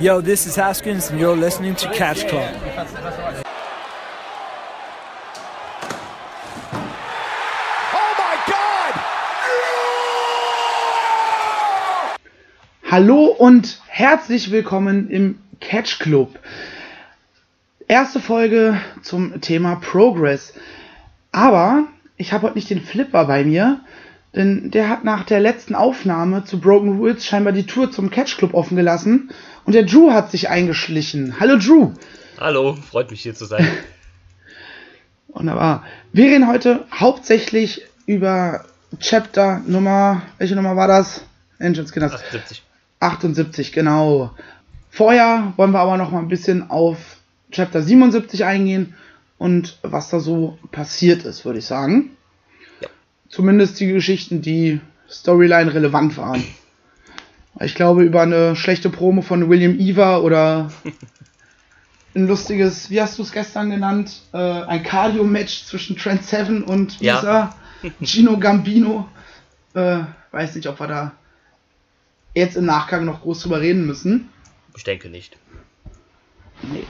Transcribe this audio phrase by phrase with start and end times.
[0.00, 2.48] Yo, this is Haskins, and you're listening to Catch Club.
[12.90, 16.38] Hallo und herzlich willkommen im Catch Club.
[17.86, 20.54] Erste Folge zum Thema Progress.
[21.30, 23.80] Aber ich habe heute nicht den Flipper bei mir,
[24.34, 28.36] denn der hat nach der letzten Aufnahme zu Broken Rules scheinbar die Tour zum Catch
[28.38, 29.30] Club offen gelassen
[29.64, 31.40] und der Drew hat sich eingeschlichen.
[31.40, 31.92] Hallo Drew.
[32.38, 33.66] Hallo, freut mich hier zu sein.
[35.28, 35.84] Wunderbar.
[36.12, 38.64] Wir reden heute hauptsächlich über
[38.98, 41.22] Chapter Nummer, welche Nummer war das?
[41.58, 42.14] Engine Skinners.
[42.14, 42.62] 78.
[43.00, 44.32] 78, genau.
[44.90, 46.98] Vorher wollen wir aber noch mal ein bisschen auf
[47.52, 48.94] Chapter 77 eingehen
[49.38, 52.10] und was da so passiert ist, würde ich sagen.
[53.30, 56.44] Zumindest die Geschichten, die Storyline relevant waren.
[57.60, 60.70] Ich glaube, über eine schlechte Promo von William Eva oder
[62.14, 67.00] ein lustiges, wie hast du es gestern genannt, äh, ein Cardio-Match zwischen Trent Seven und
[67.00, 67.20] Ja.
[67.20, 69.08] dieser Gino Gambino.
[69.74, 70.00] Äh,
[70.32, 71.12] weiß nicht, ob wir da
[72.34, 74.28] jetzt im Nachgang noch groß drüber reden müssen.
[74.76, 75.36] Ich denke nicht.
[76.62, 76.84] Nee.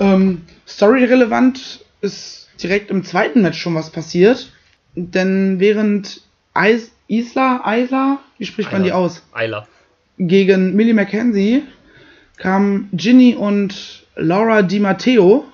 [0.00, 4.52] Ähm, Story-relevant ist direkt im zweiten Match schon was passiert.
[4.94, 6.22] Denn während
[6.54, 9.22] Is Isla, Isla, wie spricht man die aus?
[9.32, 9.66] Eiler.
[10.18, 11.62] Gegen Millie McKenzie
[12.36, 15.44] kamen Ginny und Laura Di Matteo,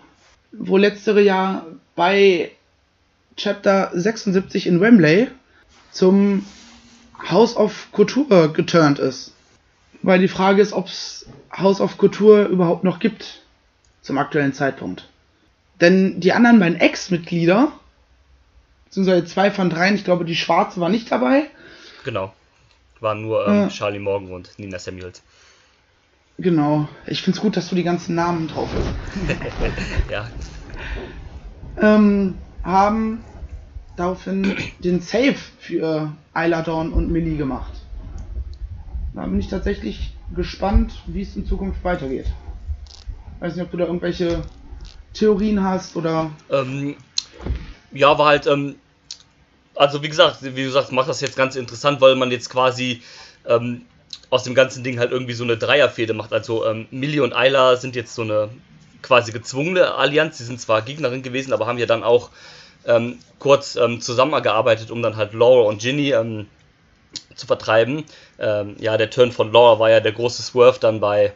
[0.52, 2.50] wo letztere ja bei
[3.36, 5.28] Chapter 76 in Wembley
[5.92, 6.44] zum
[7.30, 9.34] House of Couture geturnt ist.
[10.02, 13.42] Weil die Frage ist, ob es House of Couture überhaupt noch gibt
[14.02, 15.08] zum aktuellen Zeitpunkt.
[15.80, 17.72] Denn die anderen beiden Ex-Mitglieder,
[18.88, 21.50] beziehungsweise zwei von dreien, ich glaube, die schwarze war nicht dabei,
[22.04, 22.32] Genau.
[23.00, 23.68] Waren nur ähm, Ja.
[23.68, 25.22] Charlie Morgan und Nina Samuels.
[26.38, 26.88] Genau.
[27.06, 28.88] Ich find's gut, dass du die ganzen Namen drauf hast.
[30.10, 30.30] Ja,
[31.80, 33.24] Ähm, haben
[33.96, 37.72] daraufhin den Save für Isla Dawn und Millie gemacht.
[39.12, 42.26] Da bin ich tatsächlich gespannt, wie es in Zukunft weitergeht.
[43.40, 44.42] Weiß nicht, ob du da irgendwelche
[45.14, 46.30] Theorien hast oder.
[46.50, 46.96] ähm,
[47.92, 48.76] ja, war halt, ähm,
[49.74, 53.02] also wie gesagt, wie du sagst, macht das jetzt ganz interessant, weil man jetzt quasi
[53.46, 53.82] ähm,
[54.30, 56.32] aus dem ganzen Ding halt irgendwie so eine Dreierfehde macht.
[56.32, 58.50] Also ähm, Millie und Ayla sind jetzt so eine
[59.02, 60.38] quasi gezwungene Allianz.
[60.38, 62.30] Sie sind zwar Gegnerin gewesen, aber haben ja dann auch
[62.84, 66.46] ähm, kurz ähm, zusammengearbeitet, um dann halt Laura und Ginny ähm,
[67.34, 68.04] zu vertreiben.
[68.38, 71.32] Ähm, ja, der Turn von Laura war ja der große Swerve dann bei,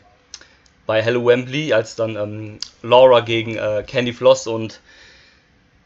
[0.86, 4.80] bei Hello Wembley, als dann ähm, Laura gegen äh, Candy Floss und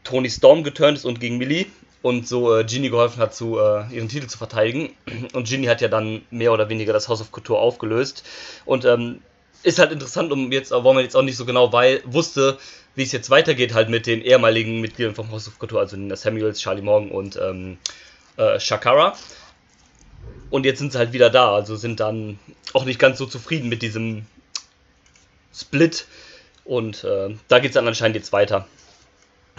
[0.07, 1.65] Tony Storm geturnt ist und gegen Millie
[2.01, 4.93] und so äh, Ginny geholfen hat, zu, äh, ihren Titel zu verteidigen.
[5.33, 8.23] Und Ginny hat ja dann mehr oder weniger das House of Couture aufgelöst.
[8.65, 9.19] Und ähm,
[9.63, 12.57] ist halt interessant, um jetzt, wo man jetzt auch nicht so genau weil, wusste,
[12.95, 16.15] wie es jetzt weitergeht, halt mit den ehemaligen Mitgliedern vom House of Couture, also Nina
[16.15, 17.77] Samuels, Charlie Morgan und ähm,
[18.37, 19.17] äh, Shakara.
[20.49, 22.39] Und jetzt sind sie halt wieder da, also sind dann
[22.73, 24.25] auch nicht ganz so zufrieden mit diesem
[25.53, 26.05] Split.
[26.63, 28.67] Und äh, da geht es dann anscheinend jetzt weiter.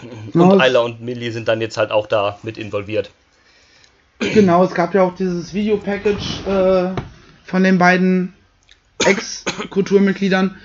[0.03, 3.11] Und Ja, Ayla und Millie sind dann jetzt halt auch da mit involviert.
[4.19, 6.91] Genau, es gab ja auch dieses Videopackage äh,
[7.45, 8.33] von den beiden
[9.05, 10.55] Ex-Kulturmitgliedern.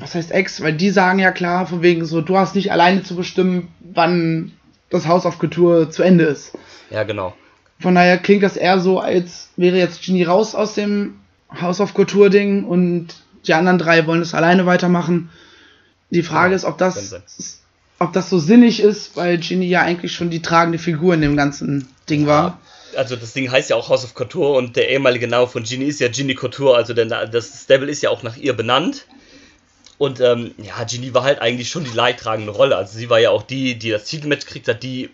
[0.00, 0.62] Was heißt Ex?
[0.62, 4.52] Weil die sagen ja klar, von wegen so, du hast nicht alleine zu bestimmen, wann
[4.90, 6.52] das House of Couture zu Ende ist.
[6.90, 7.34] Ja, genau.
[7.78, 11.20] Von daher klingt das eher so, als wäre jetzt Genie raus aus dem
[11.60, 13.08] House of Couture Ding und
[13.46, 15.30] die anderen drei wollen es alleine weitermachen.
[16.10, 17.61] Die Frage Ja, ist, ob das.
[18.02, 21.36] Ob das so sinnig ist, weil Genie ja eigentlich schon die tragende Figur in dem
[21.36, 22.60] ganzen Ding war.
[22.96, 25.86] Also das Ding heißt ja auch House of Couture und der ehemalige Name von Ginny
[25.86, 29.06] ist ja Ginny Couture, also der, das Stable ist ja auch nach ihr benannt.
[29.98, 32.76] Und ähm, ja, Ginny war halt eigentlich schon die leidtragende Rolle.
[32.76, 35.10] Also sie war ja auch die, die das Titelmatch gekriegt hat, die.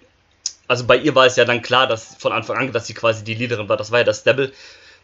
[0.66, 3.22] Also bei ihr war es ja dann klar, dass von Anfang an, dass sie quasi
[3.22, 3.76] die Leaderin war.
[3.76, 4.50] Das war ja das Stable,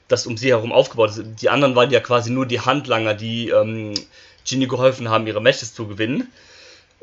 [0.09, 1.23] das um sie herum aufgebaut ist.
[1.41, 3.95] Die anderen waren ja quasi nur die Handlanger, die ähm,
[4.47, 6.33] Ginny geholfen haben, ihre Matches zu gewinnen.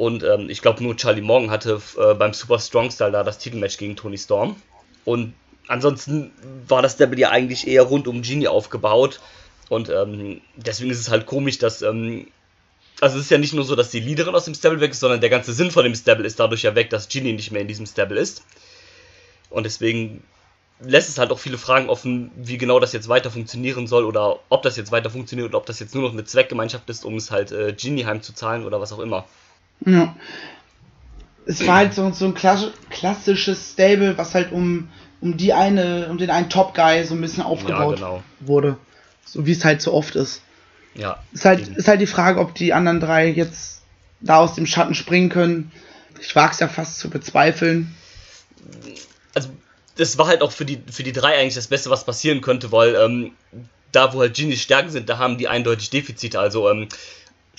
[0.01, 3.37] Und ähm, ich glaube, nur Charlie Morgan hatte äh, beim Super Strong Style da das
[3.37, 4.55] Titelmatch gegen Tony Storm.
[5.05, 5.35] Und
[5.67, 6.31] ansonsten
[6.67, 9.19] war das Stable ja eigentlich eher rund um Genie aufgebaut.
[9.69, 11.83] Und ähm, deswegen ist es halt komisch, dass.
[11.83, 12.25] Ähm,
[12.99, 15.01] also es ist ja nicht nur so, dass die Leaderin aus dem Stable weg ist,
[15.01, 17.61] sondern der ganze Sinn von dem Stable ist dadurch ja weg, dass Genie nicht mehr
[17.61, 18.43] in diesem Stable ist.
[19.51, 20.23] Und deswegen
[20.79, 24.39] lässt es halt auch viele Fragen offen, wie genau das jetzt weiter funktionieren soll oder
[24.49, 27.17] ob das jetzt weiter funktioniert oder ob das jetzt nur noch eine Zweckgemeinschaft ist, um
[27.17, 29.25] es halt äh, Genie heimzuzahlen oder was auch immer.
[29.85, 30.15] Ja.
[31.45, 34.89] Es war halt so, so ein klass klassisches Stable, was halt um,
[35.21, 38.23] um die eine, um den einen Top Guy so ein bisschen aufgebaut genau.
[38.39, 38.77] wurde.
[39.25, 40.41] So wie es halt so oft ist.
[40.93, 41.19] Ja.
[41.31, 43.81] Ist halt, ist halt die Frage, ob die anderen drei jetzt
[44.19, 45.71] da aus dem Schatten springen können.
[46.19, 47.95] Ich wage es ja fast zu bezweifeln.
[49.33, 49.49] Also,
[49.95, 52.71] das war halt auch für die, für die drei eigentlich das Beste, was passieren könnte,
[52.71, 53.31] weil ähm,
[53.91, 56.39] da, wo halt Genies Stärken sind, da haben die eindeutig Defizite.
[56.39, 56.87] Also, ähm,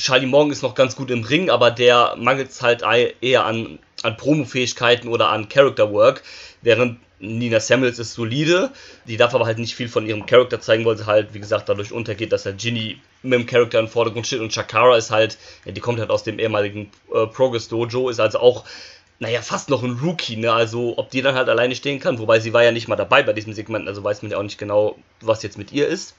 [0.03, 2.83] Charlie Morgan ist noch ganz gut im Ring, aber der mangelt es halt
[3.21, 6.25] eher an, an Promo-Fähigkeiten oder an Character Work,
[6.61, 8.73] während Nina Samuels ist solide,
[9.07, 11.69] die darf aber halt nicht viel von ihrem Charakter zeigen, weil sie halt, wie gesagt,
[11.69, 15.39] dadurch untergeht, dass halt Ginny mit dem Charakter im Vordergrund steht und Shakara ist halt,
[15.65, 18.65] ja, die kommt halt aus dem ehemaligen äh, Progress Dojo, ist also auch,
[19.21, 22.41] naja, fast noch ein Rookie, ne, also ob die dann halt alleine stehen kann, wobei
[22.41, 24.59] sie war ja nicht mal dabei bei diesem Segment, also weiß man ja auch nicht
[24.59, 26.17] genau, was jetzt mit ihr ist.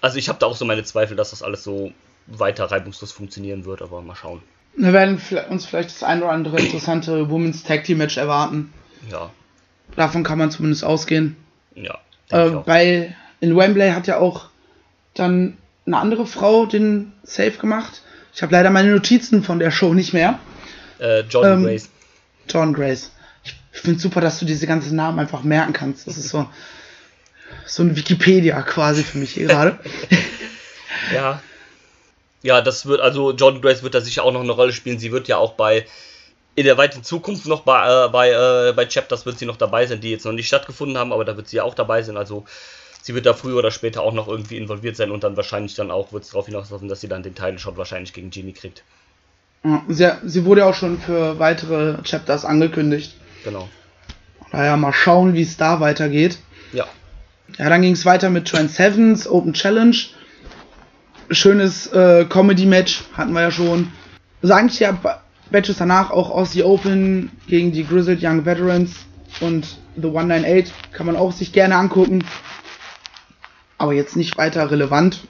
[0.00, 1.92] Also ich habe da auch so meine Zweifel, dass das alles so
[2.26, 4.42] weiter reibungslos funktionieren wird, aber mal schauen.
[4.76, 5.20] Wir werden
[5.50, 8.72] uns vielleicht das ein oder andere interessante Women's Tag Team Match erwarten.
[9.10, 9.30] Ja.
[9.96, 11.36] Davon kann man zumindest ausgehen.
[11.74, 11.98] Ja.
[12.30, 14.48] Äh, bei in Wembley hat ja auch
[15.14, 18.02] dann eine andere Frau den Save gemacht.
[18.34, 20.38] Ich habe leider meine Notizen von der Show nicht mehr.
[20.98, 21.90] Äh, John ähm, Grace.
[22.48, 23.10] John Grace.
[23.44, 26.06] Ich, ich finde super, dass du diese ganzen Namen einfach merken kannst.
[26.06, 26.48] Das ist so
[27.66, 29.78] so ein Wikipedia quasi für mich hier gerade.
[31.14, 31.40] ja.
[32.42, 34.98] Ja, das wird, also Jordan Grace wird da sicher auch noch eine Rolle spielen.
[34.98, 35.86] Sie wird ja auch bei,
[36.54, 39.86] in der weiten Zukunft noch bei, äh, bei, äh, bei Chapters wird sie noch dabei
[39.86, 42.16] sein, die jetzt noch nicht stattgefunden haben, aber da wird sie ja auch dabei sein.
[42.16, 42.44] Also
[43.02, 45.90] sie wird da früher oder später auch noch irgendwie involviert sein und dann wahrscheinlich dann
[45.90, 48.82] auch wird es darauf hinauslaufen, dass sie dann den Title Shot wahrscheinlich gegen Genie kriegt.
[49.88, 53.14] Sie, sie wurde auch schon für weitere Chapters angekündigt.
[53.44, 53.68] Genau.
[54.50, 56.38] Daher mal schauen, wie es da weitergeht.
[56.72, 56.86] Ja.
[57.58, 59.96] Ja, dann ging es weiter mit Trent Sevens Open Challenge
[61.34, 63.92] schönes äh, Comedy-Match, hatten wir ja schon.
[64.42, 64.98] Also eigentlich ja
[65.50, 69.06] Matches danach auch aus die Open gegen die Grizzled Young Veterans
[69.40, 72.24] und The 198 kann man auch sich gerne angucken.
[73.78, 75.20] Aber jetzt nicht weiter relevant.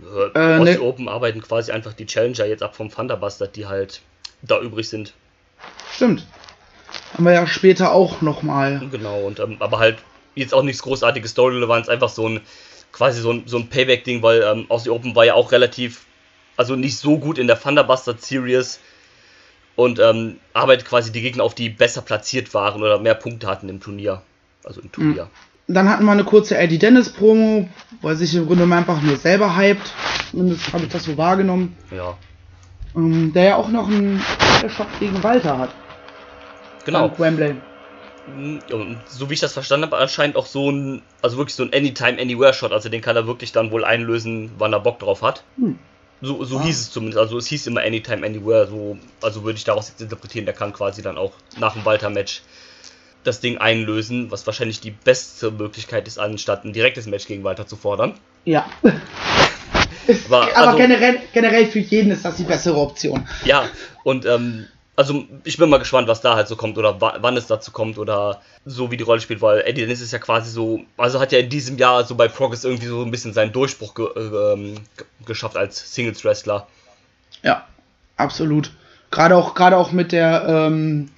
[0.00, 3.66] Äh, äh, aus ne Open arbeiten quasi einfach die Challenger jetzt ab vom Thunderbuster, die
[3.66, 4.00] halt
[4.42, 5.12] da übrig sind.
[5.92, 6.26] Stimmt.
[7.14, 8.82] Haben wir ja später auch nochmal.
[8.90, 9.98] Genau, und ähm, aber halt
[10.34, 12.40] jetzt auch nichts großartiges Story-Relevanz, einfach so ein
[12.92, 16.04] quasi so ein, so ein Payback-Ding, weil ähm, Aussie Open war ja auch relativ,
[16.56, 18.80] also nicht so gut in der Thunderbuster Series
[19.74, 23.68] und ähm, arbeitet quasi die Gegner auf, die besser platziert waren oder mehr Punkte hatten
[23.68, 24.22] im Turnier.
[24.64, 25.24] Also im Turnier.
[25.24, 25.74] Hm.
[25.74, 27.68] Dann hatten wir eine kurze Eddie Dennis Promo,
[28.02, 29.92] weil sich im Grunde einfach nur selber hypt.
[30.30, 31.76] Zumindest habe ich das so wahrgenommen.
[31.90, 32.16] Ja.
[32.94, 34.22] Ähm, der ja auch noch einen
[34.68, 35.70] Shot gegen Walter hat.
[36.84, 37.10] Genau.
[37.16, 37.56] Wembley
[39.06, 42.20] so wie ich das verstanden habe, anscheinend auch so ein, also wirklich so ein Anytime
[42.20, 45.42] Anywhere Shot, also den kann er wirklich dann wohl einlösen, wann er Bock drauf hat.
[45.56, 45.78] Hm.
[46.20, 46.62] So, so ah.
[46.62, 50.00] hieß es zumindest, also es hieß immer Anytime Anywhere, so, also würde ich daraus jetzt
[50.00, 52.42] interpretieren, der kann quasi dann auch nach dem Walter-Match
[53.24, 57.66] das Ding einlösen, was wahrscheinlich die beste Möglichkeit ist, anstatt ein direktes Match gegen Walter
[57.66, 58.14] zu fordern.
[58.44, 58.66] Ja.
[58.82, 63.26] aber, aber also, generell, generell für jeden ist das die bessere Option.
[63.44, 63.68] Ja,
[64.04, 67.46] und ähm, also ich bin mal gespannt, was da halt so kommt oder wann es
[67.46, 70.84] dazu kommt oder so wie die Rolle spielt, weil Eddie Dennis ist ja quasi so,
[70.96, 73.94] also hat ja in diesem Jahr so bei Progress irgendwie so ein bisschen seinen Durchbruch
[73.94, 74.74] ge äh,
[75.24, 76.66] geschafft als Singles Wrestler.
[77.42, 77.66] Ja,
[78.16, 78.70] absolut.
[79.10, 81.10] Gerade auch, gerade auch mit der ähm,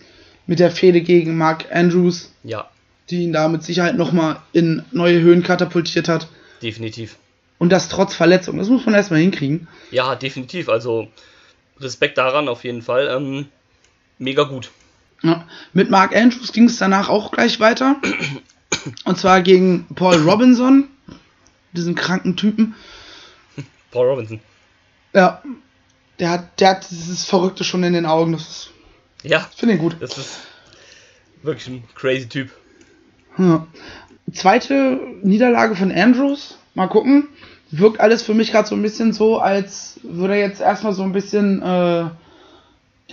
[0.47, 2.33] mit der Fehde gegen Mark Andrews.
[2.43, 2.69] Ja.
[3.11, 6.29] Die ihn da mit Sicherheit nochmal in neue Höhen katapultiert hat.
[6.63, 7.17] Definitiv.
[7.59, 8.59] Und das trotz Verletzung.
[8.59, 9.69] Das muss man erstmal hinkriegen.
[9.91, 10.69] Ja, definitiv.
[10.69, 11.09] Also
[11.81, 13.09] Respekt daran auf jeden Fall.
[13.09, 13.47] Ähm,
[14.19, 14.71] mega gut.
[15.23, 15.47] Ja.
[15.73, 17.97] Mit Mark Andrews ging es danach auch gleich weiter.
[19.05, 20.89] Und zwar gegen Paul Robinson,
[21.73, 22.75] diesen kranken Typen.
[23.91, 24.41] Paul Robinson.
[25.15, 25.43] Ja.
[26.19, 28.33] Der hat, der hat dieses Verrückte schon in den Augen.
[28.33, 28.71] Das ist,
[29.23, 29.49] ja.
[29.57, 29.97] Finde ihn gut.
[30.01, 30.41] Das ist
[31.43, 32.51] wirklich ein crazy Typ.
[33.39, 33.67] Ja.
[34.33, 36.59] Zweite Niederlage von Andrews.
[36.75, 37.29] Mal gucken.
[37.71, 41.03] Wirkt alles für mich gerade so ein bisschen so, als würde er jetzt erstmal so
[41.03, 42.11] ein bisschen äh,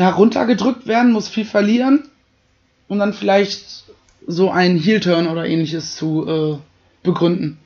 [0.10, 2.10] runtergedrückt werden, muss viel verlieren
[2.88, 3.86] und dann vielleicht
[4.28, 6.58] so einen Heel-Turn oder ähnliches zu äh,
[7.04, 7.58] begründen.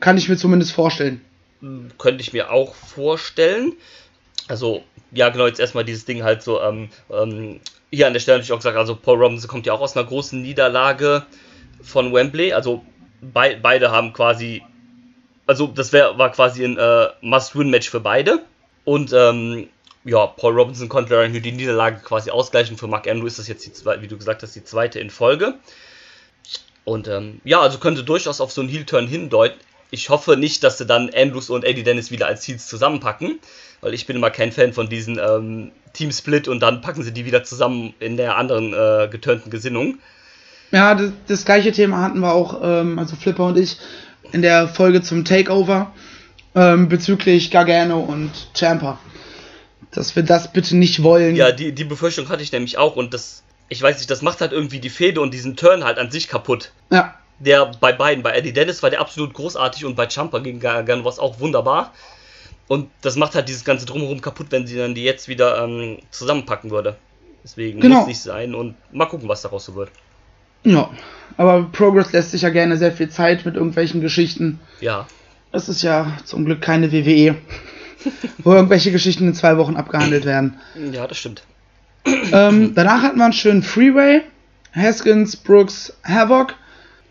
[0.00, 1.20] Kann ich mir zumindest vorstellen.
[1.60, 3.74] Hm, könnte ich mir auch vorstellen.
[4.48, 4.82] Also,
[5.12, 8.52] ja, genau, jetzt erstmal dieses Ding halt so, ähm, ähm, hier an der Stelle natürlich
[8.52, 11.24] auch gesagt, also Paul Robinson kommt ja auch aus einer großen Niederlage
[11.82, 12.52] von Wembley.
[12.52, 12.82] Also
[13.20, 14.62] be beide haben quasi,
[15.46, 18.40] also das wär, war quasi ein äh, Must-Win-Match für beide.
[18.84, 19.68] Und ähm,
[20.04, 22.76] ja, Paul Robinson konnte dann die Niederlage quasi ausgleichen.
[22.76, 25.54] Für Mark Andrews ist das jetzt, die wie du gesagt hast, die zweite in Folge.
[26.84, 29.58] Und ähm, ja, also könnte durchaus auf so einen Heel-Turn hindeuten.
[29.90, 33.38] Ich hoffe nicht, dass sie dann Andrews und Eddie Dennis wieder als Heels zusammenpacken,
[33.82, 37.26] weil ich bin immer kein Fan von diesen ähm, Team-Split und dann packen sie die
[37.26, 39.98] wieder zusammen in der anderen äh, geturnten Gesinnung.
[40.72, 43.76] Ja, das, das, gleiche Thema hatten wir auch, ähm, also Flipper und ich,
[44.32, 45.92] in der Folge zum Takeover.
[46.54, 48.98] ähm, bezüglich Gargano und Champa.
[49.92, 51.36] Dass wir das bitte nicht wollen.
[51.36, 54.40] Ja, die, die Befürchtung hatte ich nämlich auch und das, ich weiß nicht, das macht
[54.40, 56.72] halt irgendwie die Fehde und diesen Turn halt an sich kaputt.
[56.90, 57.14] Ja.
[57.38, 61.04] Der bei beiden, bei Eddie Dennis war der absolut großartig und bei Champa gegen Gargano
[61.04, 61.92] war es auch wunderbar.
[62.68, 65.98] Und das macht halt dieses ganze Drumherum kaputt, wenn sie dann die jetzt wieder ähm,
[66.10, 66.96] zusammenpacken würde.
[67.44, 67.98] Deswegen Genau.
[67.98, 69.90] muss nicht sein und mal gucken, was daraus so wird.
[70.64, 70.88] Ja.
[71.36, 74.60] Aber Progress lässt sich ja gerne sehr viel Zeit mit irgendwelchen Geschichten.
[74.80, 75.06] Ja,
[75.50, 77.34] Es ist ja zum Glück keine WWE,
[78.38, 80.58] wo irgendwelche Geschichten in zwei Wochen abgehandelt werden.
[80.92, 81.42] ja, das stimmt.
[82.04, 84.22] ähm, danach hatten wir einen schönen Freeway.
[84.74, 86.54] Haskins, Brooks, Havoc.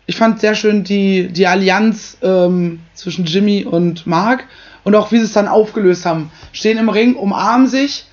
[0.06, 4.44] Ich fand sehr schön die, die Allianz ähm, zwischen Jimmy und Mark
[4.84, 6.30] und auch wie sie es dann aufgelöst haben.
[6.52, 8.06] Stehen im Ring, umarmen sich,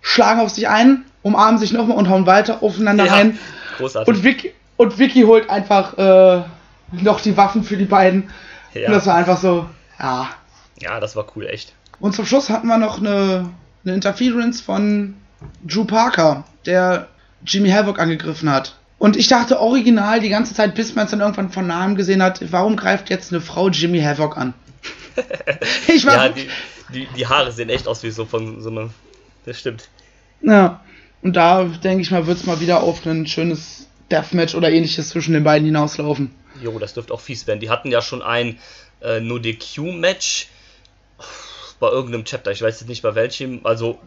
[0.00, 3.38] schlagen auf sich ein, umarmen sich nochmal und hauen weiter aufeinander Ja, rein.
[3.76, 4.08] großartig.
[4.14, 6.42] Und Vicky, und Vicky holt einfach äh,
[7.02, 8.30] noch die Waffen für die beiden.
[8.72, 8.86] Ja.
[8.88, 9.66] Und das war einfach so,
[10.00, 10.30] ja.
[10.80, 11.74] ja, das war cool, echt.
[12.00, 13.50] Und zum Schluss hatten wir noch eine,
[13.84, 15.14] eine Interference von
[15.64, 17.08] Drew Parker, der
[17.44, 18.76] Jimmy Havoc angegriffen hat.
[18.98, 22.22] Und ich dachte original die ganze Zeit, bis man es dann irgendwann von Namen gesehen
[22.22, 24.54] hat, warum greift jetzt eine Frau Jimmy Havoc an?
[25.86, 26.48] ich war Ja, die,
[26.92, 28.90] die, die Haare sehen echt aus wie so von so einer.
[29.44, 29.88] Das stimmt.
[30.42, 30.80] ja.
[31.20, 35.08] Und da denke ich mal, wird es mal wieder auf ein schönes Deathmatch oder ähnliches
[35.08, 36.30] zwischen den beiden hinauslaufen.
[36.62, 37.58] Jo, das dürfte auch fies werden.
[37.58, 38.58] Die hatten ja schon ein
[39.00, 40.48] äh, No DQ-Match
[41.80, 43.98] bei irgendeinem Chapter, ich weiß jetzt nicht bei welchem, also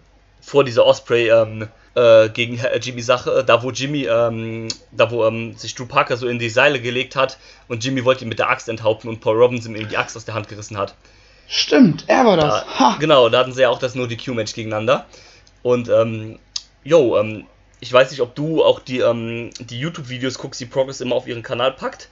[0.42, 5.26] vor dieser Osprey ähm, äh, gegen äh, Jimmy Sache, da wo Jimmy, ähm, da wo
[5.26, 7.38] ähm, sich Drew Parker so in die Seile gelegt hat
[7.68, 10.26] und Jimmy wollte ihn mit der Axt enthaupten und Paul Robinson ihm die Axt aus
[10.26, 10.96] der Hand gerissen hat.
[11.48, 12.66] Stimmt, er war das.
[12.78, 15.06] Da, genau, da hatten sie ja auch das No DQ-Match gegeneinander.
[15.64, 16.40] Und, ähm,
[16.84, 17.46] yo, ähm,
[17.82, 21.28] ich weiß nicht, ob du auch die, ähm, die YouTube-Videos guckst, die Progress immer auf
[21.28, 22.08] ihren Kanal packt.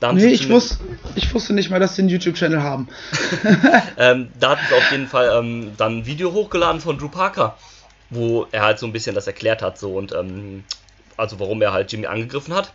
[0.00, 0.78] Da Nee, ich, wus
[1.14, 2.88] ich wusste nicht mal, dass sie einen YouTube-Channel haben.
[3.98, 7.58] Ähm, da hatten sie auf jeden Fall ähm, dann ein Video hochgeladen von Drew Parker,
[8.08, 10.64] wo er halt so ein bisschen das erklärt hat, so und ähm,
[11.18, 12.72] also warum er halt Jimmy angegriffen hat.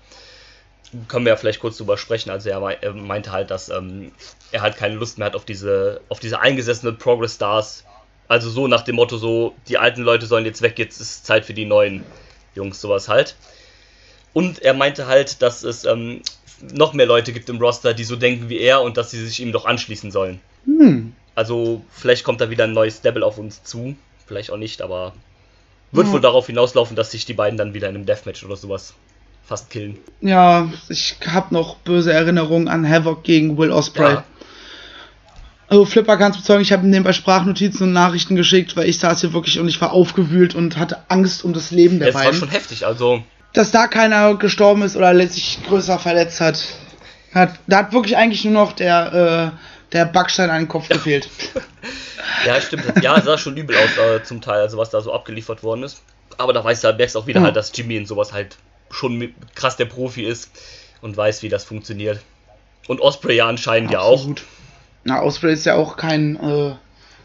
[1.08, 2.30] Können wir ja vielleicht kurz drüber sprechen.
[2.30, 4.12] Also er, mei- er meinte halt, dass ähm,
[4.52, 7.84] er halt keine Lust mehr hat auf diese, auf diese eingesessenen Progress Stars.
[8.28, 11.44] Also so nach dem Motto, so, die alten Leute sollen jetzt weg, jetzt ist Zeit
[11.46, 12.04] für die neuen
[12.54, 13.36] Jungs, sowas halt.
[14.34, 16.22] Und er meinte halt, dass es ähm,
[16.74, 19.42] noch mehr Leute gibt im Roster, die so denken wie er und dass sie sich
[19.42, 20.40] ihm doch anschließen sollen.
[20.66, 21.14] Hm.
[21.36, 23.96] Also vielleicht kommt da wieder ein neues Devil auf uns zu.
[24.26, 25.14] Vielleicht auch nicht, aber
[25.92, 26.14] wird Ja.
[26.14, 28.94] wohl darauf hinauslaufen, dass sich die beiden dann wieder in einem Deathmatch oder sowas
[29.46, 29.98] fast killen.
[30.22, 34.14] Ja, ich habe noch böse Erinnerungen an Havoc gegen Will Ospreay.
[34.16, 34.24] Ja.
[35.68, 39.00] Also Flipper kann es bezeugen, ich habe ihm nebenbei Sprachnotizen und Nachrichten geschickt, weil ich
[39.00, 42.24] saß hier wirklich und ich war aufgewühlt und hatte Angst um das Leben der war
[42.24, 42.40] beiden.
[42.40, 43.24] schon heftig, also
[43.56, 46.64] Dass da keiner gestorben ist oder sich größer verletzt hat.
[47.34, 51.30] hat da hat wirklich eigentlich nur noch der, äh, der Backstein an den Kopf gefehlt.
[52.46, 52.84] ja, stimmt.
[53.02, 55.84] Ja, es sah schon übel aus äh, zum Teil, also was da so abgeliefert worden
[55.84, 56.02] ist.
[56.38, 57.46] Aber da weißt du, halt, merkst auch wieder Ja.
[57.46, 58.58] halt, dass Jimmy in sowas halt
[58.92, 60.52] schon mit- krass der Profi ist
[61.02, 62.20] und weiß, wie das funktioniert.
[62.88, 64.14] Und Osprey ja anscheinend ja auch.
[64.20, 64.44] Absolut.
[65.06, 66.76] Na, Osprey ist ja auch kein, äh,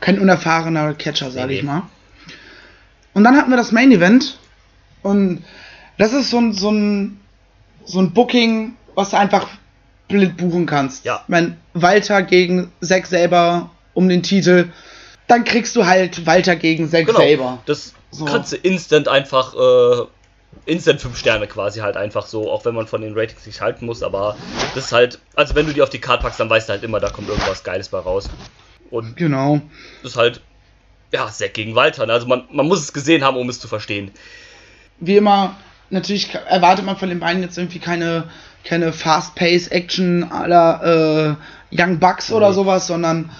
[0.01, 1.67] kein unerfahrener Catcher, sage Nee, ich nee.
[1.69, 1.83] mal.
[3.15, 4.39] Und dann hatten wir das Main Event.
[5.03, 5.45] Und
[6.00, 7.21] das ist so ein, so ein,
[7.85, 9.49] so ein Booking, was du einfach
[10.09, 11.04] blind buchen kannst.
[11.04, 11.21] Ja.
[11.23, 14.71] Ich mein, Walter gegen Zack selber um den Titel.
[15.28, 17.19] Dann kriegst du halt Walter gegen Zack Genau.
[17.21, 17.59] selber.
[17.66, 18.25] Das So.
[18.25, 20.07] kannst du instant einfach, äh,
[20.66, 23.87] instant 5 Sterne quasi halt einfach so, auch wenn man von den Ratings nicht halten
[23.87, 24.37] muss, aber
[24.75, 26.83] das ist halt, also wenn du die auf die Karte packst, dann weißt du halt
[26.83, 28.28] immer, da kommt irgendwas Geiles bei raus.
[28.90, 29.61] Und Genau.
[30.02, 30.40] das ist halt,
[31.12, 32.07] ja, Zack gegen Walter.
[32.07, 32.12] ne?
[32.12, 34.11] Also man, man muss es gesehen haben, um es zu verstehen.
[34.99, 35.57] wie immer,
[35.91, 38.25] natürlich erwartet man von den beiden jetzt irgendwie keine,
[38.65, 41.37] keine Fast-Pace-Action aller
[41.73, 43.31] äh, Young Bucks oder sowas, sondern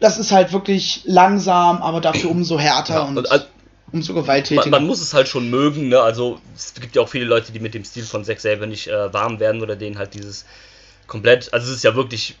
[0.00, 3.46] das ist halt wirklich langsam, aber dafür umso härter Ja, und, und al-
[3.92, 4.70] umso man, gewalttätiger.
[4.70, 6.00] man muss es halt schon mögen, ne?
[6.00, 8.86] Also es gibt ja auch viele Leute, die mit dem Stil von Zack selber nicht
[8.88, 10.44] äh, warm werden oder denen halt dieses
[11.06, 12.36] komplett, also es ist ja wirklich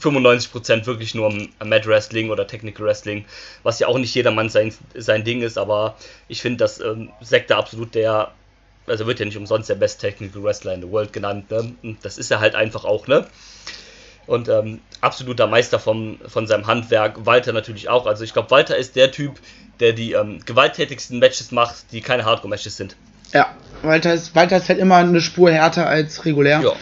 [0.00, 1.30] 95% wirklich nur
[1.64, 3.24] Mad Wrestling oder Technical Wrestling,
[3.62, 5.96] was ja auch nicht jedermann sein, sein Ding ist, aber
[6.28, 8.32] ich finde, dass ähm, Zack da absolut der,
[8.90, 11.74] also wird ja nicht umsonst der Best Technical Wrestler in the World genannt, ne?
[11.82, 13.26] Und das ist er halt einfach auch, ne?
[14.26, 17.24] Und ähm, absoluter Meister vom, von seinem Handwerk.
[17.24, 18.06] Walter natürlich auch.
[18.06, 19.40] Also ich glaube, Walter ist der Typ,
[19.80, 22.96] der die ähm, gewalttätigsten Matches macht, die keine Hardcore-Matches sind.
[23.32, 23.46] ja,
[23.82, 26.60] Walter ist, Walter ist halt immer eine Spur härter als regulär.
[26.60, 26.72] Ja.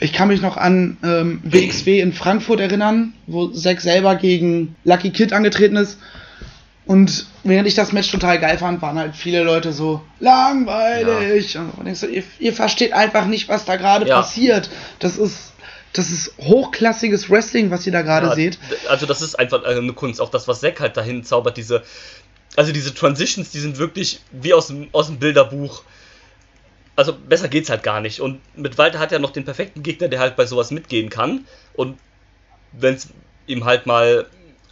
[0.00, 5.10] Ich kann mich noch an ähm, WXW in Frankfurt erinnern, wo Zack selber gegen Lucky
[5.10, 5.98] Kid angetreten ist.
[6.88, 11.56] Und während ich das Match total geil fand, waren halt viele Leute so langweilig.
[11.58, 14.16] Und ich so, ihr, ihr versteht einfach nicht, was da gerade Ja.
[14.16, 14.70] passiert.
[14.98, 15.52] Das ist
[15.92, 18.58] das ist hochklassiges Wrestling, was ihr da gerade Ja, seht.
[18.88, 20.20] Also das ist einfach äh, eine Kunst.
[20.20, 21.82] Auch das, was Zack halt dahin zaubert, diese,
[22.56, 25.82] also diese Transitions, die sind wirklich wie aus dem, aus dem Bilderbuch.
[26.96, 28.20] Also besser geht's halt gar nicht.
[28.20, 31.46] Und mit Walter hat er noch den perfekten Gegner, der halt bei sowas mitgehen kann.
[31.74, 31.98] Und
[32.72, 33.08] wenn es
[33.46, 34.26] ihm halt mal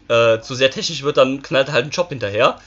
[0.09, 2.59] äh, zu sehr technisch wird, dann knallt er halt einen Job hinterher.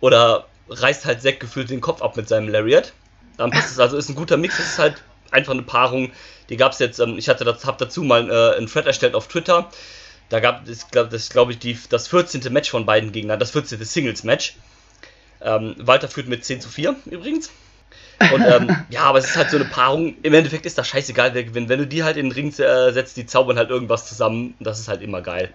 [0.00, 2.92] Oder reißt halt Zack gefühlt den Kopf ab mit seinem Lariat.
[3.36, 3.78] Dann passt es.
[3.78, 4.58] Also ist ein guter Mix.
[4.58, 6.12] Es ist halt einfach eine Paarung.
[6.48, 9.14] Die gab es jetzt, ähm, ich hatte das, hab dazu mal äh, einen Thread erstellt
[9.14, 9.70] auf Twitter.
[10.28, 12.52] Da gab es, glaub, das glaube ich, die, das 14.
[12.52, 13.82] Match von beiden Gegnern, das 14.
[13.84, 14.56] Singles-Match.
[15.42, 17.50] Ähm, Walter führt mit 10 zu 4 übrigens.
[18.32, 20.16] Und ähm, ja, aber es ist halt so eine Paarung.
[20.22, 21.68] Im Endeffekt ist das scheißegal, wer gewinnt.
[21.68, 24.54] Wenn du die halt in den Ring äh, setzt, die zaubern halt irgendwas zusammen.
[24.60, 25.50] Das ist halt immer geil.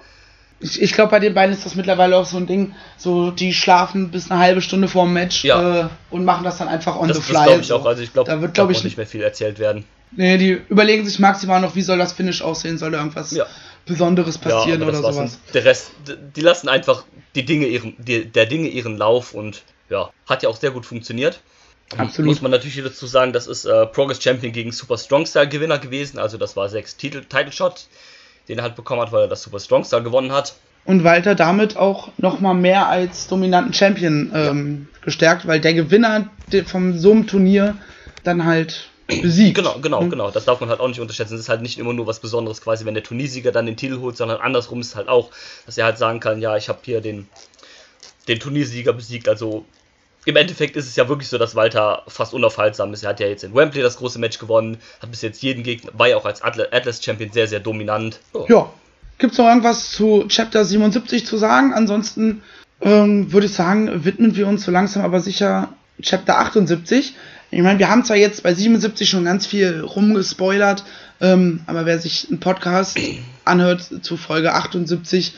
[0.62, 3.53] Ich, ich glaube, bei den beiden ist das mittlerweile auch so ein Ding, so die
[3.53, 5.81] schlafen bis eine halbe Stunde vor dem Match Ja.
[5.81, 7.45] äh, und machen das dann einfach on Das, the das fly.
[7.45, 7.75] glaube ich so.
[7.75, 7.85] auch.
[7.85, 9.83] Also ich glaube, da wird, glaube auch ich, nicht mehr viel erzählt werden.
[10.12, 13.45] nee, die überlegen sich maximal noch, wie soll das Finish aussehen, soll da irgendwas Ja.
[13.85, 15.39] Besonderes passieren aber oder das sowas.
[15.53, 15.91] Der Rest,
[16.35, 17.03] die lassen einfach
[17.35, 20.85] die Dinge ihren, die, der Dinge ihren Lauf und ja, hat ja auch sehr gut
[20.85, 21.39] funktioniert.
[21.95, 22.29] Absolut.
[22.29, 25.77] Muss man natürlich dazu sagen, das ist äh, Progress Champion gegen Super Strong Style Gewinner
[25.77, 26.17] gewesen.
[26.17, 27.85] Also das war sechs Titel, Title Shot,
[28.47, 30.55] den er halt bekommen hat, weil er das Super Strong Style gewonnen hat.
[30.85, 36.29] Und Walter damit auch nochmal mehr als dominanten Champion ähm, gestärkt, weil der Gewinner
[36.67, 37.77] vom so einem Turnier
[38.23, 39.57] dann halt besiegt.
[39.57, 40.09] Genau, genau, Mhm.
[40.11, 40.31] genau.
[40.31, 41.33] Das darf man halt auch nicht unterschätzen.
[41.35, 43.99] Es ist halt nicht immer nur was Besonderes, quasi, wenn der Turniersieger dann den Titel
[43.99, 45.31] holt, sondern andersrum ist es halt auch,
[45.65, 47.27] dass er halt sagen kann, ja, ich habe hier den,
[48.27, 49.27] den Turniersieger besiegt.
[49.27, 49.65] Also
[50.25, 53.03] im Endeffekt ist es ja wirklich so, dass Walter fast unaufhaltsam ist.
[53.03, 55.91] Er hat ja jetzt in Wembley das große Match gewonnen, hat bis jetzt jeden Gegner,
[55.94, 58.20] war ja auch als Atlas Atlas Champion sehr, sehr dominant.
[58.34, 58.46] So.
[58.50, 58.70] Ja.
[59.17, 61.74] Gibt's noch irgendwas zu Chapter 77 zu sagen?
[61.74, 62.41] Ansonsten
[62.82, 65.70] ähm, würde ich sagen, widmen wir uns so langsam aber sicher
[66.01, 67.15] Chapter 78.
[67.51, 70.84] Ich meine, wir haben zwar jetzt bei 77 schon ganz viel rumgespoilert,
[71.22, 73.00] ähm, aber wer sich einen Podcast
[73.46, 75.36] anhört zu Folge 78,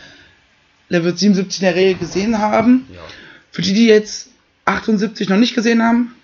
[0.90, 2.88] der wird 77 in der Regel gesehen haben.
[2.92, 3.02] Ja.
[3.52, 4.30] Für die, die jetzt
[4.68, 6.16] 78 noch nicht gesehen haben,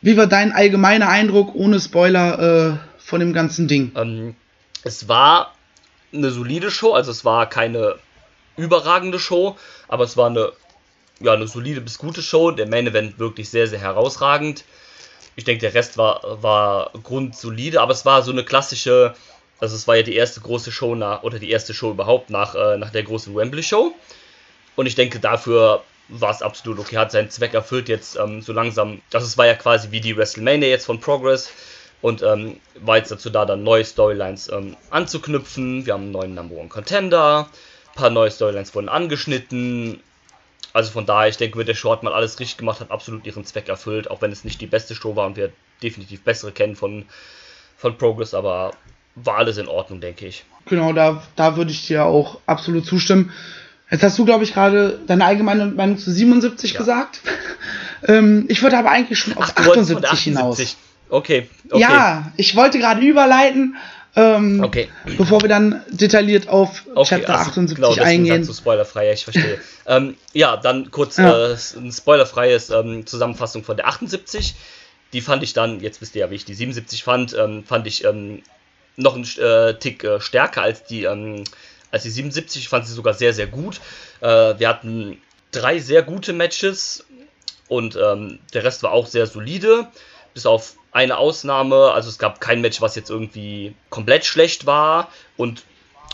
[0.00, 3.92] wie war dein allgemeiner Eindruck ohne Spoiler äh, von dem ganzen Ding?
[3.96, 4.34] Ähm,
[4.82, 5.54] es war
[6.12, 7.96] eine solide Show, also es war keine
[8.56, 9.56] überragende Show,
[9.88, 10.52] aber es war eine,
[11.20, 12.50] ja, eine solide bis gute Show.
[12.50, 14.64] Der Main Event wirklich sehr, sehr herausragend.
[15.36, 19.14] Ich denke, der Rest war, war grundsolide, aber es war so eine klassische,
[19.58, 22.54] also es war ja die erste große Show nach, oder die erste Show überhaupt nach,
[22.54, 23.94] äh, nach der großen Wembley Show.
[24.76, 28.52] Und ich denke, dafür war es absolut okay, hat seinen Zweck erfüllt jetzt ähm, so
[28.52, 29.00] langsam.
[29.12, 31.50] Also es war ja quasi wie die WrestleMania jetzt von Progress
[32.02, 35.86] und ähm, war jetzt dazu da, dann neue Storylines ähm, anzuknüpfen.
[35.86, 40.00] Wir haben einen neuen Number One Contender, ein paar neue Storylines wurden angeschnitten.
[40.74, 43.24] Also von daher, ich denke, mit der Show hat man alles richtig gemacht, hat absolut
[43.24, 46.52] ihren Zweck erfüllt, auch wenn es nicht die beste Show war und wir definitiv bessere
[46.52, 47.06] kennen von,
[47.76, 48.72] von Progress, aber
[49.14, 50.44] war alles in Ordnung, denke ich.
[50.66, 53.32] Genau, da, da würde ich dir auch absolut zustimmen.
[53.90, 56.78] Jetzt hast du, glaube ich, gerade deine allgemeine Meinung zu 77 Ja.
[56.78, 57.20] gesagt.
[58.08, 60.76] ähm, ich wollte aber eigentlich schon auf von 78 hinaus.
[61.10, 61.80] Okay, okay.
[61.80, 63.76] Ja, ich wollte gerade überleiten,
[64.16, 64.88] ähm, Okay.
[65.16, 68.46] bevor wir dann detailliert auf Okay, Chapter also, 78 genau, eingehen.
[68.46, 69.58] du spoilerfrei, ja, ich verstehe.
[69.86, 71.50] ähm, ja, dann kurz Ja.
[71.52, 74.54] äh, eine spoilerfreies ähm, Zusammenfassung von der 78.
[75.12, 77.86] Die fand ich dann, jetzt wisst ihr ja, wie ich die 77 fand, ähm, fand
[77.86, 78.42] ich ähm,
[78.96, 81.04] noch einen äh, Tick äh, stärker als die,
[81.94, 82.62] als die 77.
[82.62, 83.80] Ich fand sie sogar sehr, sehr gut.
[84.20, 85.18] Äh, wir hatten
[85.52, 87.06] drei sehr gute Matches
[87.68, 89.86] und ähm, der Rest war auch sehr solide,
[90.34, 91.92] bis auf eine Ausnahme.
[91.92, 95.62] Also es gab kein Match, was jetzt irgendwie komplett schlecht war und